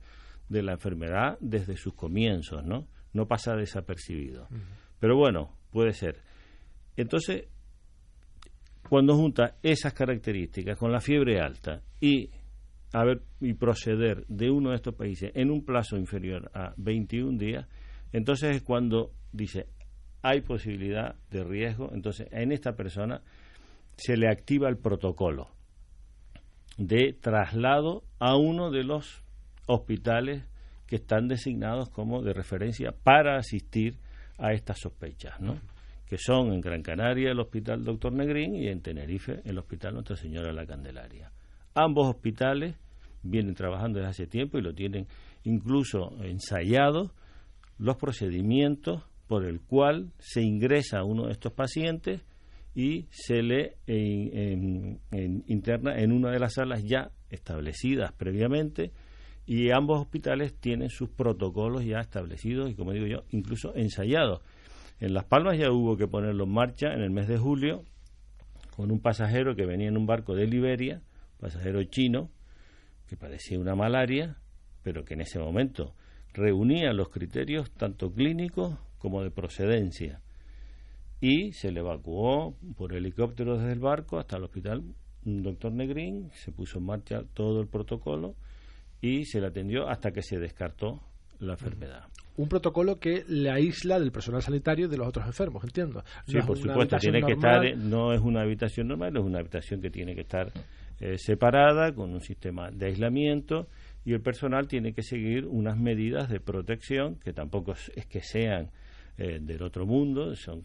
de 0.47 0.63
la 0.63 0.73
enfermedad 0.73 1.37
desde 1.41 1.75
sus 1.75 1.93
comienzos, 1.93 2.65
¿no? 2.65 2.87
No 3.17 3.27
pasa 3.27 3.55
desapercibido. 3.55 4.47
Pero 4.99 5.17
bueno, 5.17 5.49
puede 5.71 5.93
ser. 5.93 6.21
Entonces, 6.95 7.45
cuando 8.87 9.15
junta 9.15 9.55
esas 9.63 9.91
características 9.95 10.77
con 10.77 10.91
la 10.91 11.01
fiebre 11.01 11.41
alta 11.41 11.81
y 11.99 12.29
a 12.93 13.03
ver, 13.03 13.23
y 13.41 13.55
proceder 13.55 14.23
de 14.27 14.51
uno 14.51 14.69
de 14.69 14.75
estos 14.75 14.93
países 14.93 15.31
en 15.33 15.49
un 15.49 15.65
plazo 15.65 15.97
inferior 15.97 16.51
a 16.53 16.75
21 16.77 17.39
días, 17.39 17.67
entonces 18.13 18.57
es 18.57 18.61
cuando 18.61 19.13
dice 19.31 19.65
hay 20.21 20.41
posibilidad 20.41 21.15
de 21.31 21.43
riesgo, 21.43 21.89
entonces 21.93 22.27
en 22.29 22.51
esta 22.51 22.75
persona 22.75 23.23
se 23.95 24.15
le 24.15 24.29
activa 24.29 24.69
el 24.69 24.77
protocolo 24.77 25.49
de 26.77 27.13
traslado 27.19 28.03
a 28.19 28.37
uno 28.37 28.69
de 28.69 28.83
los 28.83 29.23
hospitales 29.65 30.43
que 30.87 30.95
están 30.95 31.27
designados 31.27 31.89
como 31.89 32.21
de 32.21 32.33
referencia 32.33 32.91
para 32.91 33.37
asistir 33.37 33.97
a 34.37 34.53
estas 34.53 34.79
sospechas, 34.79 35.39
¿no? 35.39 35.59
que 36.07 36.17
son 36.17 36.53
en 36.53 36.61
Gran 36.61 36.81
Canaria 36.81 37.31
el 37.31 37.39
Hospital 37.39 37.83
Doctor 37.83 38.13
Negrín 38.13 38.55
y 38.55 38.67
en 38.67 38.81
Tenerife 38.81 39.41
el 39.43 39.57
Hospital 39.57 39.93
Nuestra 39.93 40.15
Señora 40.15 40.53
la 40.53 40.65
Candelaria. 40.65 41.31
Ambos 41.75 42.07
hospitales 42.07 42.75
vienen 43.23 43.55
trabajando 43.55 43.99
desde 43.99 44.09
hace 44.09 44.27
tiempo 44.27 44.57
y 44.57 44.61
lo 44.61 44.73
tienen 44.73 45.07
incluso 45.43 46.11
ensayado 46.23 47.11
los 47.77 47.97
procedimientos 47.97 49.03
por 49.27 49.45
el 49.45 49.59
cual 49.59 50.13
se 50.17 50.41
ingresa 50.41 50.99
a 50.99 51.03
uno 51.03 51.25
de 51.25 51.33
estos 51.33 51.51
pacientes 51.51 52.21
y 52.73 53.07
se 53.09 53.41
le 53.43 53.75
interna 55.47 55.97
en 55.97 56.11
una 56.13 56.31
de 56.31 56.39
las 56.39 56.53
salas 56.53 56.83
ya 56.83 57.11
establecidas 57.29 58.13
previamente 58.13 58.91
y 59.47 59.71
ambos 59.71 60.01
hospitales 60.01 60.53
tienen 60.59 60.89
sus 60.89 61.09
protocolos 61.09 61.85
ya 61.85 62.01
establecidos 62.01 62.69
y, 62.69 62.75
como 62.75 62.91
digo 62.91 63.07
yo, 63.07 63.23
incluso 63.31 63.73
ensayados. 63.75 64.41
En 64.99 65.13
Las 65.13 65.23
Palmas 65.23 65.57
ya 65.57 65.71
hubo 65.71 65.95
que 65.95 66.05
ponerlo 66.05 66.43
en 66.43 66.51
marcha 66.51 66.93
en 66.93 67.01
el 67.01 67.11
mes 67.11 67.29
de 67.29 67.37
julio 67.37 67.85
con 68.75 68.91
un 68.91 68.99
pasajero 68.99 69.55
que 69.55 69.65
venía 69.65 69.87
en 69.87 69.95
un 69.95 70.05
barco 70.05 70.35
de 70.35 70.47
Liberia, 70.47 71.01
pasajero 71.39 71.81
chino, 71.85 72.29
que 73.07 73.15
padecía 73.15 73.57
una 73.57 73.73
malaria, 73.73 74.37
pero 74.83 75.05
que 75.05 75.13
en 75.13 75.21
ese 75.21 75.39
momento 75.39 75.95
reunía 76.33 76.91
los 76.91 77.07
criterios 77.09 77.71
tanto 77.71 78.11
clínicos 78.11 78.77
como 78.97 79.23
de 79.23 79.31
procedencia. 79.31 80.19
Y 81.21 81.53
se 81.53 81.71
le 81.71 81.79
evacuó 81.79 82.57
por 82.75 82.93
helicóptero 82.93 83.57
desde 83.57 83.71
el 83.71 83.79
barco 83.79 84.19
hasta 84.19 84.35
el 84.35 84.43
hospital 84.43 84.83
un 85.25 85.41
doctor 85.41 85.71
Negrín, 85.71 86.29
se 86.33 86.51
puso 86.51 86.79
en 86.79 86.85
marcha 86.85 87.23
todo 87.33 87.61
el 87.61 87.67
protocolo 87.67 88.35
y 89.01 89.25
se 89.25 89.39
le 89.39 89.47
atendió 89.47 89.87
hasta 89.87 90.11
que 90.11 90.21
se 90.21 90.39
descartó 90.39 91.01
la 91.39 91.53
enfermedad. 91.53 92.05
Un 92.37 92.47
protocolo 92.47 92.99
que 92.99 93.23
le 93.27 93.49
aísla 93.49 93.99
del 93.99 94.11
personal 94.11 94.41
sanitario 94.41 94.87
de 94.87 94.97
los 94.97 95.07
otros 95.07 95.25
enfermos, 95.25 95.63
entiendo. 95.63 96.03
sí, 96.27 96.37
por 96.45 96.57
supuesto, 96.57 96.97
tiene 96.97 97.21
que 97.23 97.33
estar, 97.33 97.75
no 97.77 98.13
es 98.13 98.21
una 98.21 98.41
habitación 98.41 98.87
normal, 98.87 99.15
es 99.17 99.23
una 99.23 99.39
habitación 99.39 99.81
que 99.81 99.89
tiene 99.89 100.13
que 100.13 100.21
estar 100.21 100.51
eh, 100.99 101.17
separada 101.17 101.93
con 101.93 102.11
un 102.11 102.21
sistema 102.21 102.69
de 102.71 102.87
aislamiento 102.87 103.67
y 104.05 104.13
el 104.13 104.21
personal 104.21 104.67
tiene 104.67 104.93
que 104.93 105.01
seguir 105.01 105.45
unas 105.45 105.77
medidas 105.77 106.29
de 106.29 106.39
protección 106.39 107.15
que 107.19 107.33
tampoco 107.33 107.73
es 107.73 108.05
que 108.05 108.21
sean 108.21 108.69
eh, 109.19 109.39
del 109.41 109.63
otro 109.63 109.87
mundo, 109.87 110.35
son 110.35 110.63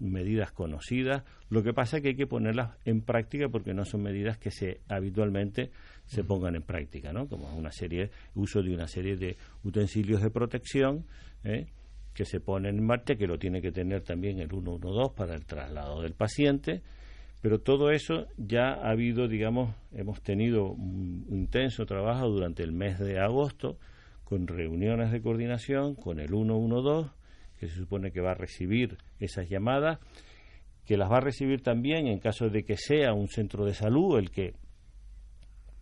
medidas 0.00 0.50
conocidas. 0.50 1.22
Lo 1.50 1.62
que 1.62 1.72
pasa 1.72 1.98
es 1.98 2.02
que 2.02 2.08
hay 2.08 2.16
que 2.16 2.26
ponerlas 2.26 2.76
en 2.84 3.02
práctica 3.02 3.48
porque 3.48 3.74
no 3.74 3.84
son 3.84 4.02
medidas 4.02 4.38
que 4.38 4.50
se 4.50 4.80
habitualmente 4.88 5.70
se 6.04 6.24
pongan 6.24 6.56
en 6.56 6.62
práctica, 6.62 7.12
¿no? 7.12 7.28
Como 7.28 7.54
una 7.56 7.70
serie, 7.70 8.10
uso 8.34 8.60
de 8.60 8.74
una 8.74 8.88
serie 8.88 9.16
de 9.16 9.36
utensilios 9.62 10.20
de 10.20 10.30
protección 10.30 11.06
¿eh? 11.44 11.68
que 12.12 12.24
se 12.24 12.40
ponen 12.40 12.78
en 12.78 12.84
marcha, 12.84 13.14
que 13.14 13.28
lo 13.28 13.38
tiene 13.38 13.62
que 13.62 13.70
tener 13.70 14.02
también 14.02 14.40
el 14.40 14.48
112 14.48 15.14
para 15.16 15.36
el 15.36 15.44
traslado 15.44 16.02
del 16.02 16.14
paciente. 16.14 16.82
Pero 17.40 17.60
todo 17.60 17.92
eso 17.92 18.26
ya 18.36 18.72
ha 18.72 18.90
habido, 18.90 19.28
digamos, 19.28 19.76
hemos 19.92 20.20
tenido 20.22 20.72
un 20.72 21.24
intenso 21.30 21.86
trabajo 21.86 22.28
durante 22.28 22.64
el 22.64 22.72
mes 22.72 22.98
de 22.98 23.20
agosto 23.20 23.78
con 24.24 24.48
reuniones 24.48 25.12
de 25.12 25.22
coordinación 25.22 25.94
con 25.94 26.18
el 26.18 26.30
112 26.30 27.21
que 27.62 27.68
se 27.68 27.76
supone 27.76 28.10
que 28.10 28.20
va 28.20 28.32
a 28.32 28.34
recibir 28.34 28.98
esas 29.20 29.48
llamadas, 29.48 30.00
que 30.84 30.96
las 30.96 31.08
va 31.08 31.18
a 31.18 31.20
recibir 31.20 31.62
también 31.62 32.08
en 32.08 32.18
caso 32.18 32.48
de 32.48 32.64
que 32.64 32.76
sea 32.76 33.12
un 33.12 33.28
centro 33.28 33.64
de 33.64 33.72
salud 33.72 34.18
el 34.18 34.32
que 34.32 34.54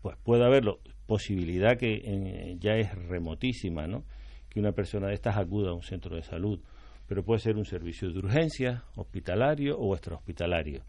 pues 0.02 0.18
pueda 0.18 0.44
haberlo, 0.44 0.80
posibilidad 1.06 1.78
que 1.78 2.58
ya 2.60 2.72
es 2.72 2.94
remotísima, 3.08 3.86
¿no? 3.86 4.04
Que 4.50 4.60
una 4.60 4.72
persona 4.72 5.08
de 5.08 5.14
estas 5.14 5.38
acuda 5.38 5.70
a 5.70 5.72
un 5.72 5.82
centro 5.82 6.16
de 6.16 6.22
salud, 6.22 6.60
pero 7.06 7.24
puede 7.24 7.40
ser 7.40 7.56
un 7.56 7.64
servicio 7.64 8.10
de 8.10 8.18
urgencia, 8.18 8.84
hospitalario 8.96 9.78
o 9.78 9.94
extrahospitalario. 9.94 10.82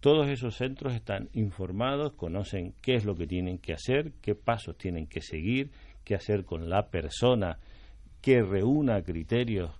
Todos 0.00 0.28
esos 0.28 0.56
centros 0.56 0.92
están 0.92 1.28
informados, 1.34 2.14
conocen 2.14 2.74
qué 2.82 2.96
es 2.96 3.04
lo 3.04 3.14
que 3.14 3.28
tienen 3.28 3.58
que 3.58 3.74
hacer, 3.74 4.14
qué 4.20 4.34
pasos 4.34 4.76
tienen 4.76 5.06
que 5.06 5.20
seguir, 5.20 5.70
qué 6.02 6.16
hacer 6.16 6.44
con 6.44 6.68
la 6.68 6.88
persona 6.88 7.60
que 8.20 8.42
reúna 8.42 9.02
criterios 9.02 9.70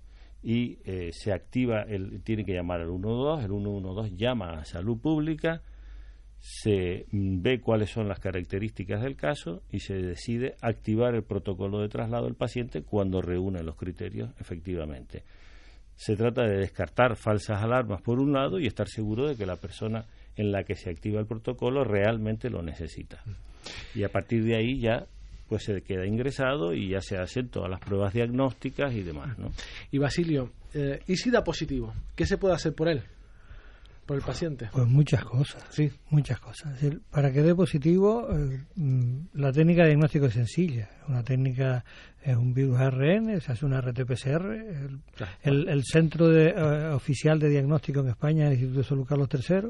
y 0.43 0.79
eh, 0.83 1.11
se 1.13 1.31
activa, 1.31 1.83
el, 1.83 2.21
tiene 2.21 2.43
que 2.43 2.53
llamar 2.53 2.81
al 2.81 2.89
112, 2.89 3.45
el 3.45 3.49
112 3.49 4.15
llama 4.15 4.59
a 4.59 4.65
salud 4.65 4.99
pública, 4.99 5.61
se 6.39 7.05
mm, 7.09 7.41
ve 7.41 7.61
cuáles 7.61 7.89
son 7.89 8.09
las 8.09 8.19
características 8.19 9.01
del 9.01 9.15
caso 9.15 9.63
y 9.71 9.79
se 9.79 9.93
decide 9.93 10.55
activar 10.61 11.15
el 11.15 11.23
protocolo 11.23 11.79
de 11.79 11.87
traslado 11.87 12.25
del 12.25 12.35
paciente 12.35 12.81
cuando 12.81 13.21
reúne 13.21 13.63
los 13.63 13.77
criterios 13.77 14.31
efectivamente. 14.39 15.23
Se 15.95 16.17
trata 16.17 16.43
de 16.43 16.57
descartar 16.57 17.15
falsas 17.15 17.61
alarmas 17.61 18.01
por 18.01 18.19
un 18.19 18.33
lado 18.33 18.59
y 18.59 18.67
estar 18.67 18.89
seguro 18.89 19.27
de 19.27 19.37
que 19.37 19.45
la 19.45 19.55
persona 19.55 20.05
en 20.35 20.51
la 20.51 20.63
que 20.63 20.75
se 20.75 20.89
activa 20.89 21.21
el 21.21 21.27
protocolo 21.27 21.85
realmente 21.85 22.49
lo 22.49 22.61
necesita. 22.61 23.23
Y 23.95 24.03
a 24.03 24.09
partir 24.09 24.43
de 24.43 24.57
ahí 24.57 24.79
ya 24.79 25.05
pues 25.53 25.65
se 25.65 25.83
queda 25.83 26.03
ingresado 26.07 26.73
y 26.73 26.89
ya 26.89 26.99
se 26.99 27.15
hacen 27.15 27.49
todas 27.49 27.69
las 27.69 27.79
pruebas 27.79 28.11
diagnósticas 28.11 28.91
y 28.95 29.03
demás. 29.03 29.37
¿no? 29.37 29.51
Y 29.91 29.99
Basilio, 29.99 30.49
eh, 30.73 30.99
¿y 31.05 31.15
si 31.15 31.29
da 31.29 31.43
positivo? 31.43 31.93
¿Qué 32.15 32.25
se 32.25 32.39
puede 32.39 32.55
hacer 32.55 32.73
por 32.73 32.87
él? 32.87 33.03
por 34.07 34.17
el 34.17 34.23
paciente? 34.23 34.69
Pues 34.73 34.87
muchas 34.87 35.23
cosas, 35.23 35.63
sí, 35.69 35.91
muchas 36.09 36.39
cosas. 36.39 36.77
Para 37.11 37.31
que 37.31 37.41
dé 37.41 37.53
positivo, 37.55 38.27
eh, 38.31 38.63
mm, 38.75 39.27
la 39.35 39.53
técnica 39.53 39.83
de 39.83 39.89
diagnóstico 39.89 40.25
es 40.25 40.33
sencilla. 40.33 40.89
Una 41.07 41.23
técnica 41.23 41.85
es 42.21 42.35
un 42.35 42.53
virus 42.53 42.79
ARN, 42.79 43.39
se 43.39 43.51
hace 43.51 43.65
una 43.65 43.79
RT-PCR. 43.79 44.99
El, 45.43 45.69
el, 45.69 45.83
centro 45.83 46.29
de, 46.29 46.49
eh, 46.49 46.87
oficial 46.93 47.39
de 47.39 47.47
diagnóstico 47.47 47.99
en 47.99 48.09
España 48.09 48.45
es 48.45 48.47
el 48.47 48.53
Instituto 48.55 48.79
de 48.79 48.87
Salud 48.87 49.05
Carlos 49.05 49.29
III, 49.31 49.69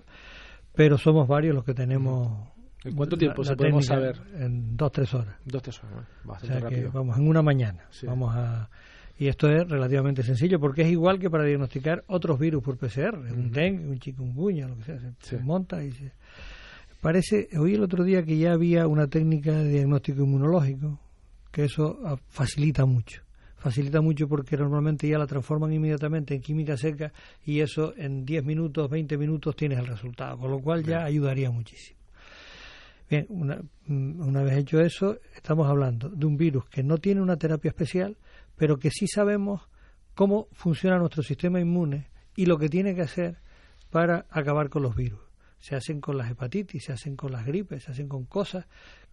pero 0.74 0.98
somos 0.98 1.28
varios 1.28 1.54
los 1.54 1.66
que 1.66 1.74
tenemos 1.76 2.53
¿En 2.84 2.96
cuánto 2.96 3.18
tiempo 3.18 3.44
se 3.44 3.56
podemos 3.56 3.86
saber? 3.86 4.20
En 4.36 4.76
dos, 4.76 4.92
tres 4.92 5.14
horas. 5.14 5.36
Dos, 5.46 5.62
tres 5.62 5.82
horas, 5.84 6.94
vamos, 6.94 7.18
en 7.18 7.28
una 7.28 7.42
mañana. 7.42 7.86
Vamos 8.06 8.36
a... 8.36 8.70
Y 9.18 9.28
esto 9.28 9.48
es 9.48 9.70
relativamente 9.70 10.24
sencillo 10.24 10.60
porque 10.60 10.82
es 10.82 10.90
igual 10.90 11.20
que 11.20 11.30
para 11.30 11.46
diagnosticar 11.46 12.04
otros 12.08 12.40
virus 12.40 12.64
por 12.64 12.78
PCR, 12.78 13.16
un 13.16 13.52
dengue, 13.52 13.88
un 13.88 14.00
chikungunya, 14.00 14.68
lo 14.68 14.76
que 14.78 14.84
sea, 14.84 15.00
se, 15.20 15.38
monta 15.38 15.84
y 15.84 15.92
se... 15.92 16.12
Parece, 17.00 17.48
oí 17.58 17.76
el 17.76 17.84
otro 17.84 18.04
día 18.04 18.24
que 18.24 18.38
ya 18.38 18.54
había 18.54 18.88
una 18.88 19.08
técnica 19.08 19.52
de 19.52 19.70
diagnóstico 19.70 20.24
inmunológico, 20.24 21.00
que 21.52 21.66
eso 21.66 22.00
ah, 22.06 22.18
facilita 22.28 22.86
mucho 22.86 23.22
facilita 23.64 24.02
mucho 24.02 24.28
porque 24.28 24.58
normalmente 24.58 25.08
ya 25.08 25.18
la 25.18 25.26
transforman 25.26 25.72
inmediatamente 25.72 26.36
en 26.36 26.42
química 26.42 26.76
seca 26.76 27.14
y 27.46 27.62
eso 27.62 27.94
en 27.96 28.26
10 28.26 28.44
minutos, 28.44 28.90
20 28.90 29.18
minutos 29.18 29.56
tienes 29.56 29.80
el 29.80 29.88
resultado, 29.88 30.38
con 30.38 30.52
lo 30.52 30.60
cual 30.60 30.84
ya 30.84 31.06
ayudaría 31.06 31.50
muchísimo. 31.50 32.03
Bien, 33.10 33.26
una, 33.30 33.62
una 33.88 34.44
vez 34.44 34.58
hecho 34.58 34.80
eso, 34.80 35.18
estamos 35.36 35.68
hablando 35.68 36.10
de 36.10 36.26
un 36.26 36.38
virus 36.38 36.66
que 36.66 36.84
no 36.84 36.98
tiene 36.98 37.22
una 37.22 37.38
terapia 37.38 37.70
especial, 37.70 38.18
pero 38.56 38.78
que 38.78 38.90
sí 38.90 39.08
sabemos 39.08 39.62
cómo 40.16 40.48
funciona 40.52 40.98
nuestro 40.98 41.24
sistema 41.24 41.60
inmune 41.60 42.08
y 42.36 42.46
lo 42.46 42.58
que 42.58 42.70
tiene 42.70 42.96
que 42.96 43.02
hacer 43.02 43.38
para 43.90 44.26
acabar 44.30 44.70
con 44.70 44.84
los 44.84 44.96
virus. 44.96 45.20
Se 45.60 45.76
hacen 45.76 46.02
con 46.02 46.18
las 46.18 46.30
hepatitis, 46.30 46.86
se 46.86 46.94
hacen 46.94 47.16
con 47.16 47.32
las 47.32 47.46
gripes, 47.46 47.84
se 47.84 47.92
hacen 47.92 48.08
con 48.08 48.26
cosas 48.26 48.66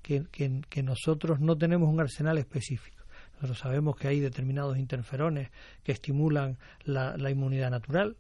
que 0.03 0.83
nosotros 0.83 1.41
no 1.41 1.57
tenemos 1.57 1.89
un 1.89 2.01
arsenal 2.01 2.39
específico. 2.39 3.01
Nosotros 3.41 3.59
sabemos 3.59 3.97
que 3.97 4.07
hay 4.07 4.21
determinados 4.21 4.77
interferones 4.77 5.51
que 5.83 5.93
estimulan 5.93 6.59
la, 6.85 7.31
inmunidad 7.31 7.71
natural, 7.71 8.17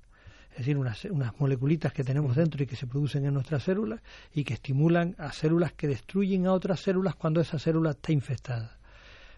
es 0.52 0.58
decir, 0.58 0.76
unas, 0.76 1.04
unas 1.06 1.38
moleculitas 1.38 1.92
que 1.92 2.04
tenemos 2.04 2.36
dentro 2.36 2.62
y 2.62 2.66
que 2.66 2.76
se 2.76 2.86
producen 2.86 3.24
en 3.24 3.34
nuestras 3.34 3.62
células 3.62 4.00
y 4.32 4.44
que 4.44 4.54
estimulan 4.54 5.14
a 5.18 5.32
células 5.32 5.72
que 5.72 5.86
destruyen 5.86 6.46
a 6.46 6.52
otras 6.52 6.80
células 6.80 7.14
cuando 7.14 7.40
esa 7.40 7.58
célula 7.58 7.90
está 7.90 8.12
infectada. 8.12 8.78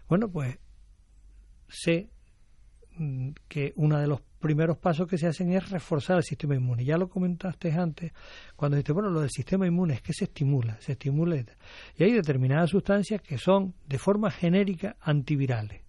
Bueno, 0.09 0.29
pues 0.29 0.57
sé 1.67 2.09
mm, 2.97 3.29
que 3.47 3.73
uno 3.75 3.99
de 3.99 4.07
los 4.07 4.21
primeros 4.39 4.77
pasos 4.77 5.07
que 5.07 5.17
se 5.17 5.27
hacen 5.27 5.53
es 5.53 5.69
reforzar 5.69 6.17
el 6.17 6.23
sistema 6.23 6.55
inmune. 6.55 6.83
Ya 6.83 6.97
lo 6.97 7.07
comentaste 7.07 7.71
antes, 7.71 8.11
cuando 8.55 8.75
dijiste, 8.75 8.91
bueno, 8.91 9.09
lo 9.09 9.21
del 9.21 9.29
sistema 9.29 9.65
inmune 9.65 9.93
es 9.93 10.01
que 10.01 10.13
se 10.13 10.25
estimula, 10.25 10.77
se 10.81 10.93
estimula. 10.93 11.37
Y 11.95 12.03
hay 12.03 12.11
determinadas 12.11 12.71
sustancias 12.71 13.21
que 13.21 13.37
son 13.37 13.73
de 13.87 13.97
forma 13.97 14.31
genérica 14.31 14.97
antivirales 14.99 15.81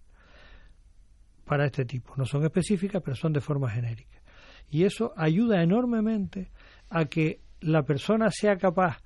para 1.43 1.65
este 1.65 1.85
tipo. 1.85 2.13
No 2.15 2.25
son 2.25 2.43
específicas, 2.43 3.01
pero 3.03 3.15
son 3.15 3.33
de 3.33 3.41
forma 3.41 3.69
genérica. 3.69 4.14
Y 4.69 4.83
eso 4.83 5.13
ayuda 5.15 5.61
enormemente 5.61 6.51
a 6.89 7.05
que 7.05 7.41
la 7.61 7.83
persona 7.83 8.29
sea 8.31 8.57
capaz 8.57 8.99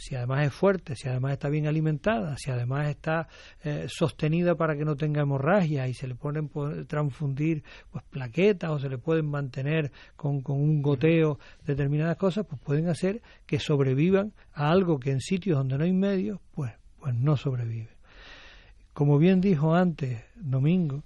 si 0.00 0.14
además 0.14 0.46
es 0.46 0.54
fuerte, 0.54 0.96
si 0.96 1.08
además 1.08 1.32
está 1.32 1.50
bien 1.50 1.66
alimentada, 1.66 2.34
si 2.38 2.50
además 2.50 2.88
está 2.88 3.28
eh, 3.62 3.84
sostenida 3.86 4.54
para 4.54 4.74
que 4.74 4.86
no 4.86 4.96
tenga 4.96 5.20
hemorragia 5.20 5.86
y 5.88 5.92
se 5.92 6.08
le 6.08 6.14
pueden 6.14 6.48
transfundir 6.86 7.62
pues 7.90 8.02
plaquetas 8.04 8.70
o 8.70 8.78
se 8.78 8.88
le 8.88 8.96
pueden 8.96 9.26
mantener 9.26 9.92
con, 10.16 10.40
con 10.40 10.58
un 10.58 10.80
goteo 10.80 11.38
determinadas 11.66 12.16
cosas, 12.16 12.46
pues 12.46 12.58
pueden 12.62 12.88
hacer 12.88 13.20
que 13.44 13.60
sobrevivan 13.60 14.32
a 14.54 14.70
algo 14.70 14.98
que 14.98 15.10
en 15.10 15.20
sitios 15.20 15.58
donde 15.58 15.76
no 15.76 15.84
hay 15.84 15.92
medios, 15.92 16.40
pues, 16.54 16.72
pues 16.98 17.14
no 17.14 17.36
sobrevive. 17.36 17.90
Como 18.94 19.18
bien 19.18 19.42
dijo 19.42 19.74
antes 19.74 20.24
Domingo, 20.34 21.02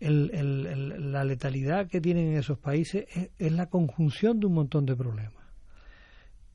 la 0.00 1.24
letalidad 1.24 1.88
que 1.88 2.00
tienen 2.00 2.28
en 2.28 2.36
esos 2.38 2.58
países 2.58 3.06
es, 3.38 3.52
la 3.52 3.66
conjunción 3.66 4.40
de 4.40 4.46
un 4.46 4.54
montón 4.54 4.84
de 4.86 4.96
problemas. 4.96 5.44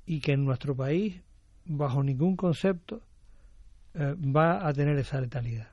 Y 0.06 0.20
que 0.20 0.34
en 0.34 0.46
nuestro 0.46 0.76
país 0.76 1.22
bajo 1.66 2.04
ningún 2.04 2.36
concepto 2.36 3.02
eh, 3.94 4.16
va 4.16 4.68
a 4.68 4.74
tener 4.74 4.98
esa 4.98 5.20
letalidad. 5.20 5.70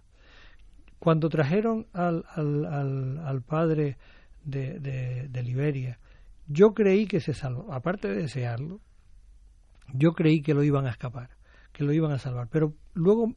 Cuando 0.99 1.29
trajeron 1.29 1.87
al, 1.93 2.25
al, 2.35 3.19
al, 3.25 3.43
padre 3.43 3.97
de, 4.45 4.81
de, 4.81 5.43
Liberia, 5.43 5.99
yo 6.49 6.75
creí 6.75 7.07
que 7.07 7.21
se 7.21 7.35
salvó, 7.35 7.73
aparte 7.73 8.09
de 8.09 8.23
desearlo, 8.23 8.81
yo 9.93 10.13
creí 10.13 10.43
que 10.43 10.55
lo 10.55 10.65
iban 10.65 10.87
a 10.87 10.91
escapar, 10.91 11.31
que 11.73 11.85
lo 11.85 11.93
iban 11.93 12.11
a 12.11 12.19
salvar, 12.19 12.49
pero 12.51 12.75
luego, 12.95 13.35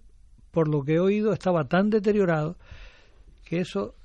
por 0.50 0.68
lo 0.68 0.84
que 0.84 0.96
he 0.96 1.00
oído, 1.00 1.34
estaba 1.34 1.66
tan 1.66 1.92
deteriorado 1.92 2.58
que 3.46 3.60
eso 3.60 3.96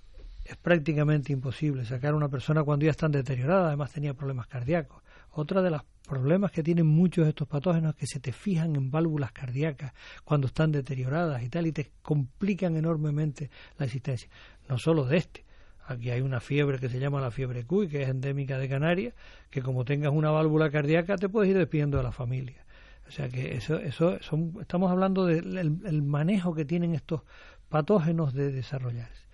es 0.49 0.57
prácticamente 0.57 1.33
imposible, 1.33 1.85
sacar 1.85 2.15
a 2.15 2.17
una 2.17 2.29
persona 2.29 2.63
cuando 2.63 2.85
ya 2.85 2.93
están 2.93 3.13
deteriorada, 3.13 3.69
además 3.69 3.93
tenía 3.93 4.15
problemas 4.15 4.47
cardíacos. 4.47 5.03
Otra 5.33 5.61
de 5.61 5.71
las 5.71 5.83
problemas 6.07 6.53
que 6.53 6.63
tienen 6.63 6.87
muchos 6.87 7.25
de 7.25 7.31
estos 7.31 7.49
patógenos 7.49 7.95
es 7.95 8.01
que 8.01 8.07
se 8.07 8.21
te 8.21 8.33
fijan 8.33 8.77
en 8.77 8.91
válvulas 8.91 9.33
cardíacas 9.33 9.93
cuando 10.25 10.47
están 10.47 10.73
deterioradas 10.73 11.43
y 11.43 11.49
tal 11.49 11.67
y 11.67 11.73
te 11.73 11.91
complican 12.01 12.77
enormemente 12.77 13.51
la 13.77 13.87
existencia. 13.87 14.31
No 14.69 14.79
solo 14.79 15.05
de 15.05 15.19
este. 15.19 15.45
Aquí 15.89 16.11
hay 16.11 16.21
una 16.21 16.41
fiebre 16.41 16.79
que 16.79 16.89
se 16.89 16.99
llama 16.99 17.21
la 17.21 17.31
fiebre 17.31 17.65
CUI, 17.65 17.89
que 17.89 18.03
es 18.03 18.09
endémica 18.09 18.59
de 18.59 18.69
Canarias, 18.69 19.15
que 19.51 19.63
como 19.63 19.85
tengas 19.85 20.13
una 20.13 20.31
válvula 20.31 20.71
cardíaca 20.71 21.17
te 21.17 21.29
puedes 21.29 21.51
ir 21.51 21.59
despidiendo 21.59 21.99
de 21.99 22.03
la 22.03 22.13
familia. 22.13 22.65
O 23.07 23.11
sea 23.11 23.29
que 23.29 23.55
eso, 23.55 23.79
eso 23.79 24.19
estamos 24.61 24.91
hablando 24.91 25.27
del 25.27 26.03
manejo 26.03 26.55
que 26.55 26.65
tienen 26.65 26.95
estos 26.95 27.23
patógenos 27.69 28.33
de 28.33 28.51
desarrollarse. 28.51 29.26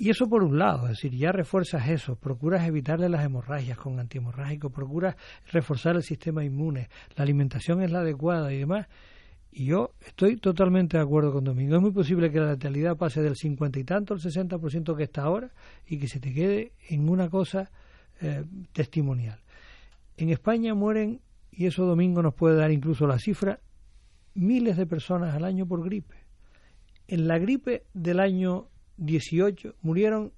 Y 0.00 0.10
eso 0.10 0.28
por 0.28 0.44
un 0.44 0.60
lado, 0.60 0.84
es 0.84 0.90
decir, 0.90 1.12
ya 1.12 1.32
refuerzas 1.32 1.88
eso, 1.88 2.14
procuras 2.14 2.66
evitarle 2.68 3.08
las 3.08 3.24
hemorragias 3.24 3.76
con 3.76 3.98
antihemorrágicos, 3.98 4.70
procuras 4.70 5.16
reforzar 5.50 5.96
el 5.96 6.04
sistema 6.04 6.44
inmune, 6.44 6.88
la 7.16 7.24
alimentación 7.24 7.82
es 7.82 7.90
la 7.90 8.00
adecuada 8.00 8.52
y 8.52 8.58
demás. 8.58 8.86
Y 9.50 9.64
yo 9.66 9.94
estoy 10.06 10.36
totalmente 10.36 10.98
de 10.98 11.02
acuerdo 11.02 11.32
con 11.32 11.42
Domingo. 11.42 11.74
Es 11.74 11.82
muy 11.82 11.90
posible 11.90 12.30
que 12.30 12.38
la 12.38 12.52
letalidad 12.52 12.96
pase 12.96 13.22
del 13.22 13.34
50 13.34 13.80
y 13.80 13.84
tanto 13.84 14.14
al 14.14 14.20
60% 14.20 14.96
que 14.96 15.02
está 15.02 15.22
ahora 15.22 15.50
y 15.84 15.98
que 15.98 16.06
se 16.06 16.20
te 16.20 16.32
quede 16.32 16.72
en 16.88 17.08
una 17.08 17.28
cosa 17.28 17.72
eh, 18.20 18.44
testimonial. 18.72 19.40
En 20.16 20.28
España 20.28 20.74
mueren, 20.74 21.20
y 21.50 21.66
eso 21.66 21.86
Domingo 21.86 22.22
nos 22.22 22.34
puede 22.34 22.54
dar 22.54 22.70
incluso 22.70 23.08
la 23.08 23.18
cifra, 23.18 23.58
miles 24.34 24.76
de 24.76 24.86
personas 24.86 25.34
al 25.34 25.44
año 25.44 25.66
por 25.66 25.82
gripe. 25.82 26.14
En 27.08 27.26
la 27.26 27.38
gripe 27.38 27.84
del 27.94 28.20
año 28.20 28.68
18 28.98 29.76
murieron, 29.82 30.32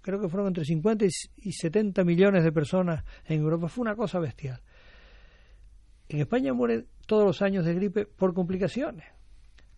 creo 0.00 0.20
que 0.20 0.28
fueron 0.28 0.48
entre 0.48 0.64
50 0.64 1.06
y 1.36 1.52
70 1.52 2.02
millones 2.04 2.44
de 2.44 2.52
personas 2.52 3.04
en 3.26 3.40
Europa. 3.40 3.68
Fue 3.68 3.82
una 3.82 3.94
cosa 3.94 4.18
bestial. 4.18 4.60
En 6.08 6.20
España 6.20 6.52
mueren 6.52 6.86
todos 7.06 7.24
los 7.24 7.42
años 7.42 7.64
de 7.64 7.74
gripe 7.74 8.06
por 8.06 8.34
complicaciones. 8.34 9.04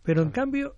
Pero 0.03 0.23
en 0.23 0.31
cambio, 0.31 0.77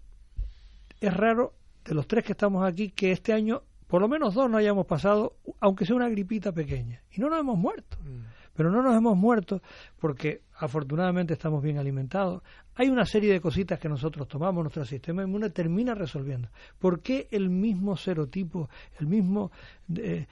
es 1.01 1.15
raro 1.15 1.55
de 1.85 1.95
los 1.95 2.07
tres 2.07 2.25
que 2.25 2.33
estamos 2.33 2.67
aquí 2.67 2.91
que 2.91 3.13
este 3.13 3.33
año 3.33 3.63
por 3.89 4.03
lo 4.03 4.09
menos 4.09 4.35
dos 4.35 4.51
no 4.51 4.59
hayamos 4.59 4.87
pasado, 4.87 5.37
aunque 5.61 5.87
sea 5.87 5.97
una 5.97 6.11
gripita 6.11 6.53
pequeña. 6.53 7.03
Y 7.11 7.21
no 7.21 7.31
nos 7.31 7.41
hemos 7.41 7.59
muerto. 7.59 7.97
Mm. 8.01 8.21
Pero 8.55 8.71
no 8.71 8.83
nos 8.83 8.95
hemos 8.95 9.17
muerto 9.17 9.63
porque 9.99 10.43
afortunadamente 10.59 11.35
estamos 11.35 11.63
bien 11.63 11.79
alimentados. 11.79 12.43
Hay 12.75 12.89
una 12.89 13.05
serie 13.05 13.33
de 13.33 13.41
cositas 13.41 13.79
que 13.79 13.89
nosotros 13.89 14.27
tomamos, 14.29 14.63
nuestro 14.63 14.85
sistema 14.85 15.23
inmune 15.23 15.51
termina 15.51 15.95
resolviendo. 15.95 16.49
¿Por 16.79 17.01
qué 17.01 17.29
el 17.31 17.49
mismo 17.49 17.97
serotipo, 17.97 18.69
el 18.99 19.07
mismo 19.07 19.51
eh, 19.97 20.27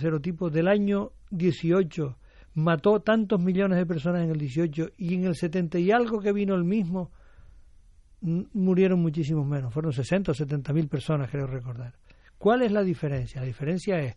serotipo 0.00 0.50
del 0.50 0.68
año 0.68 1.12
18 1.30 2.18
mató 2.54 3.00
tantos 3.00 3.40
millones 3.40 3.78
de 3.78 3.86
personas 3.86 4.24
en 4.24 4.30
el 4.30 4.38
18 4.38 4.90
y 4.98 5.14
en 5.14 5.24
el 5.24 5.36
70 5.36 5.78
y 5.78 5.90
algo 5.90 6.20
que 6.20 6.32
vino 6.32 6.54
el 6.54 6.64
mismo 6.64 7.10
murieron 8.20 9.00
muchísimos 9.00 9.46
menos? 9.46 9.72
Fueron 9.72 9.92
60 9.92 10.32
o 10.32 10.34
70 10.34 10.72
mil 10.72 10.88
personas, 10.88 11.30
creo 11.30 11.46
recordar. 11.46 11.94
¿Cuál 12.38 12.62
es 12.62 12.72
la 12.72 12.82
diferencia? 12.82 13.40
La 13.40 13.46
diferencia 13.46 14.00
es 14.00 14.16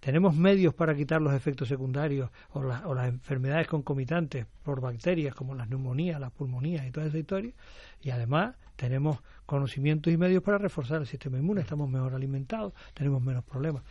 tenemos 0.00 0.34
medios 0.34 0.74
para 0.74 0.94
quitar 0.94 1.20
los 1.20 1.34
efectos 1.34 1.68
secundarios 1.68 2.30
o, 2.52 2.62
las 2.62 3.08
enfermedades 3.08 3.68
concomitantes 3.68 4.46
por 4.62 4.80
bacterias 4.80 5.34
como 5.34 5.54
las 5.54 5.68
neumonías, 5.68 6.18
las 6.18 6.32
pulmonías 6.32 6.86
y 6.86 6.90
toda 6.90 7.06
esa 7.06 7.18
historia. 7.18 7.52
Y 8.00 8.10
además 8.10 8.56
tenemos 8.76 9.18
conocimientos 9.44 10.12
y 10.12 10.16
medios 10.16 10.42
para 10.42 10.58
reforzar 10.58 11.02
el 11.02 11.06
sistema 11.06 11.38
inmune. 11.38 11.60
Estamos 11.60 11.88
mejor 11.88 12.14
alimentados, 12.14 12.72
tenemos 12.94 13.22
menos 13.22 13.44
problemas. 13.44 13.82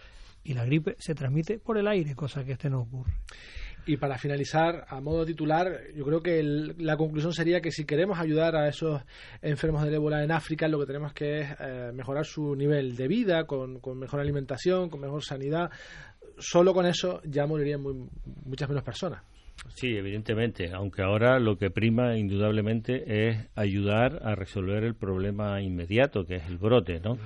Y 0.50 0.56
la 0.56 0.66
gripe 0.66 0.96
se 0.98 1.14
transmite 1.14 1.60
por 1.60 1.78
el 1.78 1.88
aire, 1.88 2.16
cosa 2.16 2.44
que 2.44 2.54
este 2.54 2.72
no 2.72 2.82
ocurre. 2.82 3.14
Y 3.86 3.98
para 3.98 4.18
finalizar, 4.18 4.84
a 4.90 5.00
modo 5.00 5.24
titular, 5.24 5.68
yo 5.96 6.04
creo 6.04 6.22
que 6.22 6.42
la 6.42 6.98
conclusión 6.98 7.34
sería 7.34 7.62
que 7.62 7.70
si 7.70 7.86
queremos 7.86 8.18
ayudar 8.18 8.56
a 8.56 8.68
esos 8.68 9.00
enfermos 9.44 9.84
del 9.84 9.94
ébola 9.94 10.24
en 10.24 10.32
África, 10.32 10.68
lo 10.68 10.80
que 10.80 10.88
tenemos 10.88 11.14
que 11.14 11.42
es 11.42 11.50
eh, 11.60 11.92
mejorar 11.94 12.26
su 12.26 12.56
nivel 12.56 12.96
de 12.96 13.08
vida, 13.08 13.44
con, 13.44 13.80
mejor 14.00 14.22
alimentación, 14.22 14.90
con 14.90 15.02
mejor 15.02 15.24
sanidad. 15.24 15.70
Solo 16.40 16.74
con 16.74 16.88
eso 16.88 17.22
ya 17.26 17.46
morirían 17.46 17.84
muchas 18.44 18.68
menos 18.70 18.84
personas. 18.84 19.22
Sí, 19.76 19.96
evidentemente, 19.96 20.72
aunque 20.74 21.04
ahora 21.04 21.38
lo 21.38 21.58
que 21.58 21.70
prima 21.70 22.18
indudablemente 22.18 23.28
es 23.28 23.38
ayudar 23.54 24.20
a 24.24 24.34
resolver 24.34 24.84
el 24.84 24.96
problema 24.96 25.62
inmediato, 25.62 26.26
que 26.26 26.38
es 26.38 26.48
el 26.48 26.58
brote, 26.58 27.00
¿no? 27.02 27.20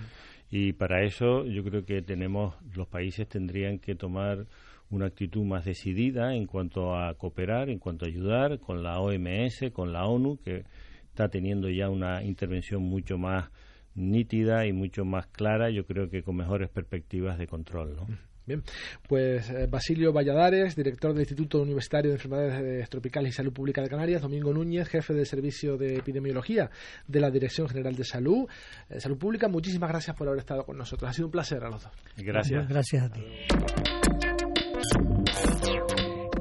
Y 0.55 0.73
para 0.73 1.01
eso 1.01 1.47
yo 1.47 1.63
creo 1.63 1.83
que 1.83 2.03
tenemos, 2.03 2.53
los 2.75 2.87
países 2.87 3.27
tendrían 3.27 3.79
que 3.79 3.95
tomar 3.95 4.45
una 4.91 5.07
actitud 5.07 5.43
más 5.43 5.65
decidida 5.65 6.35
en 6.35 6.45
cuanto 6.45 6.95
a 6.95 7.11
cooperar, 7.15 7.71
en 7.71 7.79
cuanto 7.79 8.05
a 8.05 8.07
ayudar 8.07 8.59
con 8.59 8.83
la 8.83 8.99
OMS, 8.99 9.71
con 9.73 9.91
la 9.91 10.05
ONU, 10.05 10.37
que 10.37 10.65
está 11.07 11.29
teniendo 11.29 11.71
ya 11.71 11.89
una 11.89 12.21
intervención 12.23 12.83
mucho 12.83 13.17
más 13.17 13.49
nítida 13.95 14.67
y 14.67 14.73
mucho 14.73 15.05
más 15.05 15.25
clara, 15.25 15.71
yo 15.71 15.87
creo 15.87 16.11
que 16.11 16.21
con 16.21 16.35
mejores 16.35 16.69
perspectivas 16.69 17.39
de 17.39 17.47
control. 17.47 17.95
¿no? 17.95 18.07
Bien, 18.45 18.61
pues 19.07 19.49
eh, 19.49 19.67
Basilio 19.67 20.11
Valladares, 20.11 20.75
director 20.75 21.13
del 21.13 21.21
Instituto 21.21 21.61
Universitario 21.61 22.11
de 22.11 22.15
Enfermedades 22.15 22.89
Tropicales 22.89 23.33
y 23.33 23.35
Salud 23.35 23.53
Pública 23.53 23.81
de 23.81 23.89
Canarias, 23.89 24.21
Domingo 24.21 24.53
Núñez, 24.53 24.89
jefe 24.89 25.13
del 25.13 25.25
Servicio 25.25 25.77
de 25.77 25.95
Epidemiología 25.95 26.69
de 27.07 27.19
la 27.21 27.31
Dirección 27.31 27.69
General 27.69 27.95
de 27.95 28.03
Salud, 28.03 28.45
eh, 28.89 28.99
Salud 28.99 29.17
Pública, 29.17 29.47
muchísimas 29.47 29.89
gracias 29.89 30.15
por 30.17 30.27
haber 30.27 30.39
estado 30.39 30.65
con 30.65 30.77
nosotros. 30.77 31.09
Ha 31.09 31.13
sido 31.13 31.27
un 31.27 31.31
placer 31.31 31.63
a 31.63 31.69
los 31.69 31.83
dos. 31.83 31.93
Gracias. 32.17 32.67
Gracias 32.67 33.03
a 33.03 33.09
ti. 33.09 33.23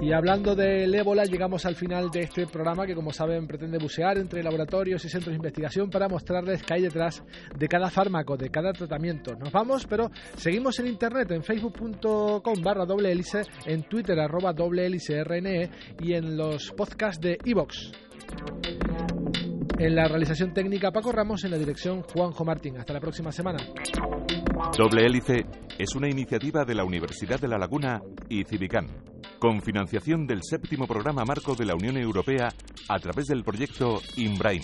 Y 0.03 0.13
hablando 0.13 0.57
del 0.57 0.93
ébola, 0.93 1.23
llegamos 1.23 1.65
al 1.65 1.77
final 1.77 2.11
de 2.11 2.23
este 2.23 2.49
programa 2.49 2.85
que, 2.87 2.95
como 2.97 3.13
saben, 3.13 3.47
pretende 3.47 3.79
bucear 3.79 4.19
entre 4.19 4.43
laboratorios 4.43 5.05
y 5.05 5.09
centros 5.09 5.31
de 5.31 5.37
investigación 5.37 5.91
para 5.91 6.09
mostrarles 6.09 6.61
qué 6.65 6.75
hay 6.75 6.83
detrás 6.83 7.23
de 7.57 7.69
cada 7.69 7.89
fármaco, 7.89 8.37
de 8.37 8.51
cada 8.51 8.73
tratamiento. 8.73 9.37
Nos 9.37 9.53
vamos, 9.53 9.87
pero 9.87 10.11
seguimos 10.37 10.77
en 10.81 10.89
internet, 10.89 11.31
en 11.31 11.45
facebook.com 11.45 12.63
barra 12.65 12.85
doble 12.85 13.13
hélice, 13.13 13.43
en 13.65 13.85
twitter 13.85 14.19
arroba 14.19 14.53
doble 14.53 14.87
hélice 14.87 15.23
RNE 15.23 15.71
y 16.01 16.15
en 16.15 16.37
los 16.37 16.73
podcasts 16.73 17.21
de 17.21 17.39
Evox. 17.45 17.93
En 19.79 19.95
la 19.95 20.09
realización 20.09 20.53
técnica 20.53 20.91
Paco 20.91 21.13
Ramos, 21.13 21.45
en 21.45 21.53
la 21.53 21.59
dirección 21.59 22.03
Juanjo 22.03 22.45
Martín. 22.45 22.77
Hasta 22.77 22.93
la 22.93 23.01
próxima 23.01 23.31
semana. 23.31 23.59
Doble 24.77 25.07
Hélice 25.07 25.45
es 25.79 25.95
una 25.95 26.09
iniciativa 26.09 26.65
de 26.65 26.75
la 26.75 26.85
Universidad 26.85 27.41
de 27.41 27.49
La 27.49 27.59
Laguna 27.59 28.01
y 28.29 28.45
Civicán, 28.45 28.87
con 29.43 29.61
financiación 29.61 30.25
del 30.29 30.45
séptimo 30.45 30.87
programa 30.87 31.25
marco 31.25 31.57
de 31.57 31.65
la 31.65 31.75
Unión 31.75 31.97
Europea 31.97 32.55
a 32.89 32.99
través 33.01 33.27
del 33.27 33.43
proyecto 33.43 34.01
INBRAIN. 34.17 34.63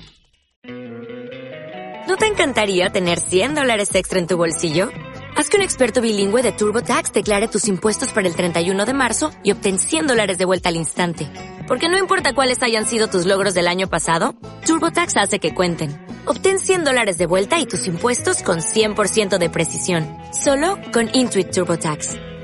¿No 2.06 2.16
te 2.16 2.26
encantaría 2.26 2.88
tener 2.90 3.18
100 3.18 3.56
dólares 3.56 3.92
extra 3.96 4.20
en 4.20 4.28
tu 4.28 4.36
bolsillo? 4.36 4.88
Haz 5.36 5.50
que 5.50 5.56
un 5.56 5.64
experto 5.64 6.00
bilingüe 6.00 6.44
de 6.44 6.52
TurboTax 6.52 7.12
declare 7.12 7.48
tus 7.48 7.66
impuestos 7.66 8.12
para 8.12 8.28
el 8.28 8.36
31 8.36 8.84
de 8.84 8.94
marzo 8.94 9.32
y 9.42 9.50
obtén 9.50 9.80
100 9.80 10.06
dólares 10.06 10.38
de 10.38 10.44
vuelta 10.44 10.68
al 10.68 10.76
instante. 10.76 11.28
Porque 11.66 11.88
no 11.88 11.98
importa 11.98 12.32
cuáles 12.32 12.62
hayan 12.62 12.86
sido 12.86 13.08
tus 13.08 13.26
logros 13.26 13.54
del 13.54 13.66
año 13.66 13.88
pasado, 13.88 14.36
TurboTax 14.64 15.16
hace 15.16 15.40
que 15.40 15.56
cuenten. 15.56 15.90
Obtén 16.24 16.60
100 16.60 16.84
dólares 16.84 17.18
de 17.18 17.26
vuelta 17.26 17.58
y 17.58 17.66
tus 17.66 17.88
impuestos 17.88 18.44
con 18.44 18.60
100% 18.60 19.38
de 19.38 19.50
precisión. 19.50 20.06
Solo 20.32 20.78
con 20.92 21.10
Intuit 21.14 21.50
TurboTax. 21.50 22.37